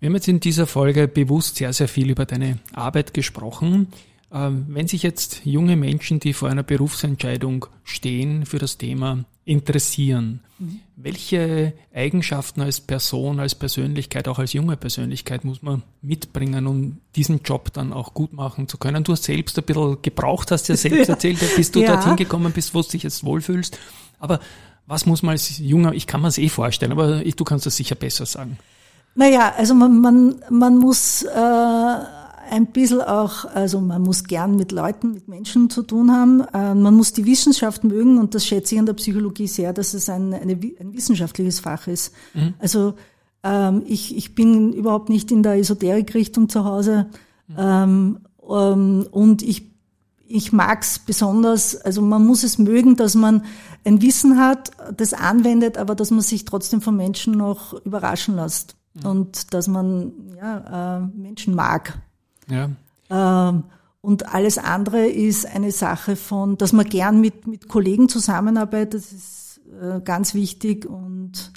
Wir 0.00 0.08
haben 0.08 0.14
jetzt 0.14 0.28
in 0.28 0.40
dieser 0.40 0.66
Folge 0.66 1.08
bewusst 1.08 1.56
sehr, 1.56 1.72
sehr 1.72 1.88
viel 1.88 2.10
über 2.10 2.24
deine 2.24 2.58
Arbeit 2.72 3.12
gesprochen. 3.12 3.88
Ähm, 4.32 4.66
wenn 4.68 4.86
sich 4.86 5.02
jetzt 5.02 5.44
junge 5.44 5.76
Menschen, 5.76 6.20
die 6.20 6.32
vor 6.32 6.48
einer 6.48 6.62
Berufsentscheidung 6.62 7.66
stehen, 7.84 8.46
für 8.46 8.58
das 8.58 8.78
Thema 8.78 9.24
interessieren, 9.44 10.40
mhm. 10.58 10.80
welche 10.96 11.74
Eigenschaften 11.92 12.60
als 12.60 12.80
Person, 12.80 13.40
als 13.40 13.56
Persönlichkeit, 13.56 14.28
auch 14.28 14.38
als 14.38 14.52
junge 14.52 14.76
Persönlichkeit 14.76 15.44
muss 15.44 15.62
man 15.62 15.82
mitbringen, 16.00 16.66
um 16.68 16.98
diesen 17.16 17.40
Job 17.42 17.72
dann 17.72 17.92
auch 17.92 18.14
gut 18.14 18.32
machen 18.32 18.68
zu 18.68 18.78
können? 18.78 19.02
Du 19.02 19.12
hast 19.12 19.24
selbst 19.24 19.58
ein 19.58 19.64
bisschen 19.64 20.00
gebraucht, 20.00 20.52
hast 20.52 20.68
ja 20.68 20.76
selbst 20.76 21.08
erzählt, 21.10 21.40
bis 21.56 21.72
du 21.72 21.80
ja. 21.80 21.94
dorthin 21.94 22.16
gekommen 22.16 22.52
bist, 22.52 22.72
wo 22.72 22.82
du 22.82 22.88
dich 22.88 23.02
jetzt 23.02 23.24
wohlfühlst. 23.24 23.78
Aber 24.20 24.38
was 24.90 25.06
muss 25.06 25.22
man 25.22 25.32
als 25.32 25.58
junger, 25.58 25.94
ich 25.94 26.06
kann 26.06 26.20
mir 26.20 26.28
es 26.28 26.38
eh 26.38 26.48
vorstellen, 26.48 26.90
aber 26.92 27.24
ich, 27.24 27.36
du 27.36 27.44
kannst 27.44 27.64
das 27.64 27.76
sicher 27.76 27.94
besser 27.94 28.26
sagen. 28.26 28.58
Naja, 29.14 29.54
also 29.56 29.74
man, 29.74 30.00
man, 30.00 30.42
man 30.50 30.78
muss 30.78 31.22
äh, 31.22 31.96
ein 32.50 32.66
bisschen 32.66 33.00
auch, 33.00 33.44
also 33.44 33.80
man 33.80 34.02
muss 34.02 34.24
gern 34.24 34.56
mit 34.56 34.72
Leuten, 34.72 35.12
mit 35.14 35.28
Menschen 35.28 35.70
zu 35.70 35.82
tun 35.82 36.10
haben. 36.10 36.40
Äh, 36.52 36.74
man 36.74 36.94
muss 36.94 37.12
die 37.12 37.24
Wissenschaft 37.24 37.84
mögen 37.84 38.18
und 38.18 38.34
das 38.34 38.44
schätze 38.44 38.74
ich 38.74 38.80
an 38.80 38.86
der 38.86 38.94
Psychologie 38.94 39.46
sehr, 39.46 39.72
dass 39.72 39.94
es 39.94 40.08
ein, 40.08 40.34
eine, 40.34 40.52
ein 40.52 40.92
wissenschaftliches 40.92 41.60
Fach 41.60 41.86
ist. 41.86 42.12
Mhm. 42.34 42.54
Also 42.58 42.94
ähm, 43.44 43.82
ich, 43.86 44.16
ich 44.16 44.34
bin 44.34 44.72
überhaupt 44.72 45.08
nicht 45.08 45.30
in 45.30 45.44
der 45.44 45.54
Esoterik-Richtung 45.54 46.48
zu 46.48 46.64
Hause 46.64 47.06
mhm. 47.46 47.56
ähm, 47.58 48.18
ähm, 48.48 49.06
und 49.10 49.42
ich 49.42 49.69
ich 50.30 50.52
mag's 50.52 50.98
besonders, 50.98 51.76
also 51.76 52.02
man 52.02 52.24
muss 52.24 52.44
es 52.44 52.58
mögen, 52.58 52.96
dass 52.96 53.14
man 53.14 53.44
ein 53.84 54.00
Wissen 54.00 54.38
hat, 54.38 54.70
das 54.96 55.12
anwendet, 55.12 55.76
aber 55.76 55.94
dass 55.94 56.10
man 56.10 56.20
sich 56.20 56.44
trotzdem 56.44 56.80
von 56.80 56.96
Menschen 56.96 57.34
noch 57.36 57.72
überraschen 57.84 58.36
lässt 58.36 58.76
mhm. 58.94 59.06
und 59.06 59.54
dass 59.54 59.66
man 59.66 60.12
ja, 60.36 60.98
äh, 60.98 61.00
Menschen 61.00 61.54
mag. 61.54 61.98
Ja. 62.48 62.70
Ähm, 63.10 63.64
und 64.02 64.32
alles 64.32 64.56
andere 64.56 65.06
ist 65.06 65.46
eine 65.46 65.72
Sache 65.72 66.16
von, 66.16 66.56
dass 66.56 66.72
man 66.72 66.86
gern 66.86 67.20
mit, 67.20 67.46
mit 67.46 67.68
Kollegen 67.68 68.08
zusammenarbeitet, 68.08 68.94
das 68.94 69.12
ist 69.12 69.60
äh, 69.80 70.00
ganz 70.00 70.34
wichtig 70.34 70.86
und 70.86 71.52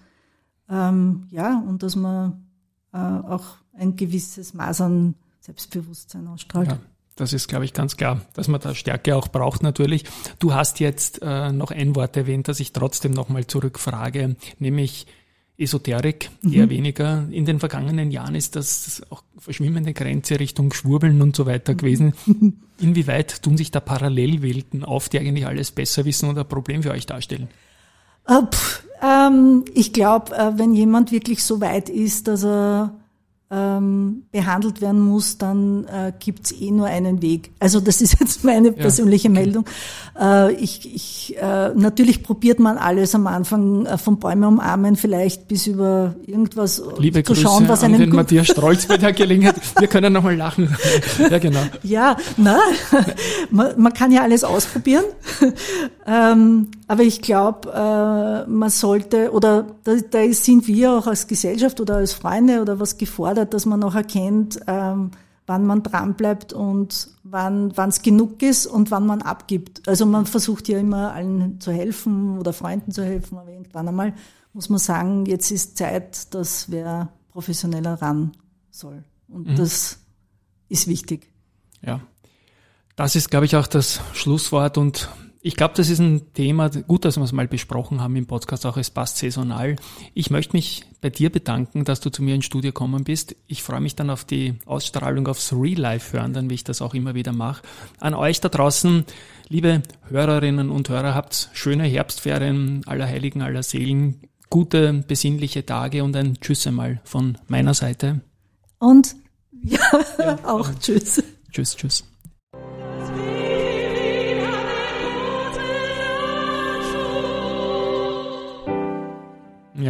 ähm, 0.69 1.27
ja, 1.29 1.63
und 1.67 1.83
dass 1.83 1.95
man 1.95 2.45
äh, 2.91 2.97
auch 2.97 3.57
ein 3.73 3.95
gewisses 3.95 4.53
Maß 4.53 4.81
an 4.81 5.15
Selbstbewusstsein 5.41 6.27
ausstrahlt. 6.27 6.69
Ja. 6.69 6.79
Das 7.15 7.31
ist, 7.31 7.47
glaube 7.47 7.65
ich, 7.65 7.73
ganz 7.73 7.95
klar, 7.95 8.21
dass 8.33 8.47
man 8.47 8.59
da 8.59 8.73
Stärke 8.73 9.15
auch 9.15 9.27
braucht 9.27 9.61
natürlich. 9.61 10.05
Du 10.39 10.53
hast 10.53 10.79
jetzt 10.79 11.21
äh, 11.21 11.51
noch 11.51 11.71
ein 11.71 11.95
Wort 11.95 12.17
erwähnt, 12.17 12.47
das 12.47 12.59
ich 12.59 12.73
trotzdem 12.73 13.11
nochmal 13.11 13.45
zurückfrage, 13.45 14.35
nämlich 14.57 15.05
Esoterik, 15.55 16.31
mhm. 16.41 16.53
eher 16.53 16.69
weniger. 16.69 17.27
In 17.29 17.45
den 17.45 17.59
vergangenen 17.59 18.09
Jahren 18.09 18.33
ist 18.33 18.55
das 18.55 19.03
auch 19.11 19.23
verschwimmende 19.37 19.93
Grenze 19.93 20.39
Richtung 20.39 20.73
Schwurbeln 20.73 21.21
und 21.21 21.35
so 21.35 21.45
weiter 21.45 21.75
gewesen. 21.75 22.13
Inwieweit 22.79 23.43
tun 23.43 23.57
sich 23.57 23.69
da 23.69 23.79
Parallelwelten 23.79 24.83
auf, 24.83 25.09
die 25.09 25.19
eigentlich 25.19 25.45
alles 25.45 25.71
besser 25.71 26.05
wissen 26.05 26.29
und 26.29 26.39
ein 26.39 26.47
Problem 26.47 26.81
für 26.81 26.91
euch 26.91 27.05
darstellen? 27.05 27.47
Äh, 28.27 28.41
pff, 28.51 28.83
ähm, 29.03 29.65
ich 29.75 29.93
glaube, 29.93 30.35
äh, 30.35 30.57
wenn 30.57 30.73
jemand 30.73 31.11
wirklich 31.11 31.43
so 31.43 31.61
weit 31.61 31.89
ist, 31.89 32.27
dass 32.27 32.43
er 32.43 32.95
ähm, 33.53 34.23
behandelt 34.31 34.81
werden 34.81 34.99
muss, 34.99 35.37
dann 35.37 35.85
äh, 35.85 36.11
gibt's 36.17 36.51
eh 36.51 36.71
nur 36.71 36.87
einen 36.87 37.21
Weg. 37.21 37.51
Also 37.59 37.79
das 37.79 38.01
ist 38.01 38.19
jetzt 38.19 38.43
meine 38.43 38.71
persönliche 38.71 39.27
ja, 39.27 39.31
okay. 39.31 39.41
Meldung. 39.41 39.65
Äh, 40.19 40.53
ich, 40.53 40.93
ich, 40.93 41.35
äh, 41.39 41.69
natürlich 41.75 42.23
probiert 42.23 42.59
man 42.59 42.77
alles 42.77 43.13
am 43.13 43.27
Anfang 43.27 43.85
äh, 43.85 43.97
von 43.97 44.17
Bäume 44.17 44.47
umarmen, 44.47 44.95
vielleicht 44.95 45.47
bis 45.47 45.67
über 45.67 46.15
irgendwas 46.25 46.81
Liebe 46.97 47.23
zu 47.23 47.33
Grüße 47.33 47.41
schauen, 47.41 47.67
was 47.67 47.83
einem 47.83 47.95
an 47.95 47.99
den 47.99 48.09
gut 48.09 48.17
Matthias 48.17 48.47
Strolz 48.47 48.87
bei 48.87 48.97
der 48.97 49.13
Gelegenheit. 49.13 49.55
Wir 49.77 49.87
können 49.87 50.13
nochmal 50.13 50.35
lachen. 50.35 50.75
ja, 51.29 51.37
genau. 51.37 51.61
Ja, 51.83 52.17
na, 52.37 52.57
man, 53.51 53.79
man 53.79 53.93
kann 53.93 54.11
ja 54.11 54.23
alles 54.23 54.43
ausprobieren. 54.43 55.03
ähm, 56.07 56.69
aber 56.93 57.01
ich 57.01 57.23
glaube, 57.23 57.71
äh, 57.71 58.47
man 58.47 58.69
sollte, 58.69 59.31
oder 59.31 59.65
da, 59.83 59.95
da 59.95 60.31
sind 60.31 60.67
wir 60.67 60.93
auch 60.93 61.07
als 61.07 61.25
Gesellschaft 61.25 61.81
oder 61.81 61.95
als 61.95 62.13
Freunde 62.13 62.61
oder 62.61 62.79
was 62.79 62.99
gefordert, 62.99 63.55
dass 63.55 63.65
man 63.65 63.83
auch 63.83 63.95
erkennt, 63.95 64.59
ähm, 64.67 65.09
wann 65.47 65.65
man 65.65 65.81
dranbleibt 65.81 66.53
und 66.53 67.09
wann 67.23 67.73
es 67.75 68.03
genug 68.03 68.43
ist 68.43 68.67
und 68.67 68.91
wann 68.91 69.07
man 69.07 69.23
abgibt. 69.23 69.87
Also 69.87 70.05
man 70.05 70.27
versucht 70.27 70.67
ja 70.67 70.77
immer 70.77 71.13
allen 71.13 71.59
zu 71.59 71.71
helfen 71.71 72.37
oder 72.37 72.53
Freunden 72.53 72.91
zu 72.91 73.03
helfen, 73.03 73.39
aber 73.39 73.49
irgendwann 73.49 73.87
einmal 73.87 74.13
muss 74.53 74.69
man 74.69 74.77
sagen, 74.77 75.25
jetzt 75.25 75.49
ist 75.49 75.75
Zeit, 75.75 76.31
dass 76.35 76.69
wer 76.69 77.09
professioneller 77.31 77.99
ran 78.03 78.33
soll. 78.69 79.03
Und 79.27 79.47
mhm. 79.47 79.55
das 79.55 79.97
ist 80.69 80.85
wichtig. 80.85 81.33
Ja. 81.81 82.01
Das 82.95 83.15
ist, 83.15 83.31
glaube 83.31 83.47
ich, 83.47 83.55
auch 83.55 83.65
das 83.65 83.99
Schlusswort 84.13 84.77
und 84.77 85.09
ich 85.45 85.57
glaube, 85.57 85.73
das 85.75 85.89
ist 85.89 85.99
ein 85.99 86.33
Thema, 86.33 86.69
gut, 86.69 87.03
dass 87.03 87.17
wir 87.17 87.23
es 87.25 87.33
mal 87.33 87.49
besprochen 87.49 87.99
haben 87.99 88.15
im 88.15 88.25
Podcast, 88.25 88.65
auch 88.65 88.77
es 88.77 88.89
passt 88.89 89.17
saisonal. 89.17 89.75
Ich 90.13 90.29
möchte 90.29 90.55
mich 90.55 90.85
bei 91.01 91.09
dir 91.09 91.29
bedanken, 91.29 91.83
dass 91.83 91.99
du 91.99 92.09
zu 92.09 92.23
mir 92.23 92.33
ins 92.33 92.45
Studio 92.45 92.69
gekommen 92.69 93.03
bist. 93.03 93.35
Ich 93.47 93.61
freue 93.61 93.81
mich 93.81 93.97
dann 93.97 94.09
auf 94.09 94.23
die 94.23 94.55
Ausstrahlung 94.65 95.27
aufs 95.27 95.51
Real 95.51 95.77
Life 95.77 96.13
hören, 96.17 96.31
dann 96.31 96.49
wie 96.49 96.53
ich 96.53 96.63
das 96.63 96.81
auch 96.81 96.93
immer 96.93 97.13
wieder 97.13 97.33
mache. 97.33 97.61
An 97.99 98.13
euch 98.13 98.39
da 98.39 98.47
draußen, 98.47 99.03
liebe 99.49 99.83
Hörerinnen 100.07 100.69
und 100.69 100.87
Hörer, 100.87 101.13
habt 101.13 101.49
schöne 101.51 101.83
Herbstferien, 101.83 102.83
aller 102.85 103.05
Heiligen, 103.05 103.41
aller 103.41 103.63
Seelen, 103.63 104.21
gute, 104.49 104.93
besinnliche 104.93 105.65
Tage 105.65 106.05
und 106.05 106.15
ein 106.15 106.39
Tschüss 106.39 106.65
einmal 106.67 107.01
von 107.03 107.37
meiner 107.47 107.73
Seite. 107.73 108.21
Und 108.79 109.17
ja, 109.61 109.81
ja 110.19 110.39
auch 110.45 110.69
Tschüss. 110.79 111.21
Tschüss, 111.51 111.75
tschüss. 111.75 112.12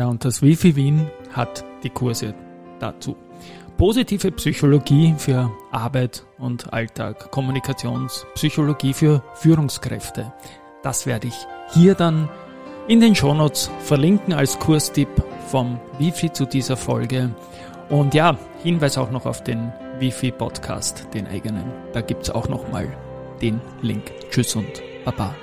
Und 0.01 0.25
das 0.25 0.41
Wifi 0.41 0.75
Wien 0.75 1.07
hat 1.31 1.63
die 1.83 1.89
Kurse 1.89 2.33
dazu. 2.79 3.15
Positive 3.77 4.31
Psychologie 4.31 5.13
für 5.17 5.51
Arbeit 5.71 6.25
und 6.37 6.71
Alltag, 6.71 7.31
Kommunikationspsychologie 7.31 8.93
für 8.93 9.23
Führungskräfte. 9.35 10.33
Das 10.83 11.05
werde 11.05 11.27
ich 11.27 11.35
hier 11.73 11.95
dann 11.95 12.29
in 12.87 12.99
den 12.99 13.15
Shownotes 13.15 13.71
verlinken 13.79 14.33
als 14.33 14.59
Kurstipp 14.59 15.09
vom 15.47 15.79
Wifi 15.97 16.31
zu 16.31 16.45
dieser 16.45 16.77
Folge. 16.77 17.33
Und 17.89 18.13
ja, 18.13 18.37
Hinweis 18.63 18.97
auch 18.97 19.11
noch 19.11 19.25
auf 19.25 19.43
den 19.43 19.71
Wifi 19.99 20.31
Podcast, 20.31 21.07
den 21.13 21.27
eigenen. 21.27 21.65
Da 21.93 22.01
gibt's 22.01 22.29
auch 22.29 22.47
noch 22.47 22.71
mal 22.71 22.87
den 23.41 23.61
Link. 23.81 24.11
Tschüss 24.29 24.55
und 24.55 24.81
Baba. 25.05 25.35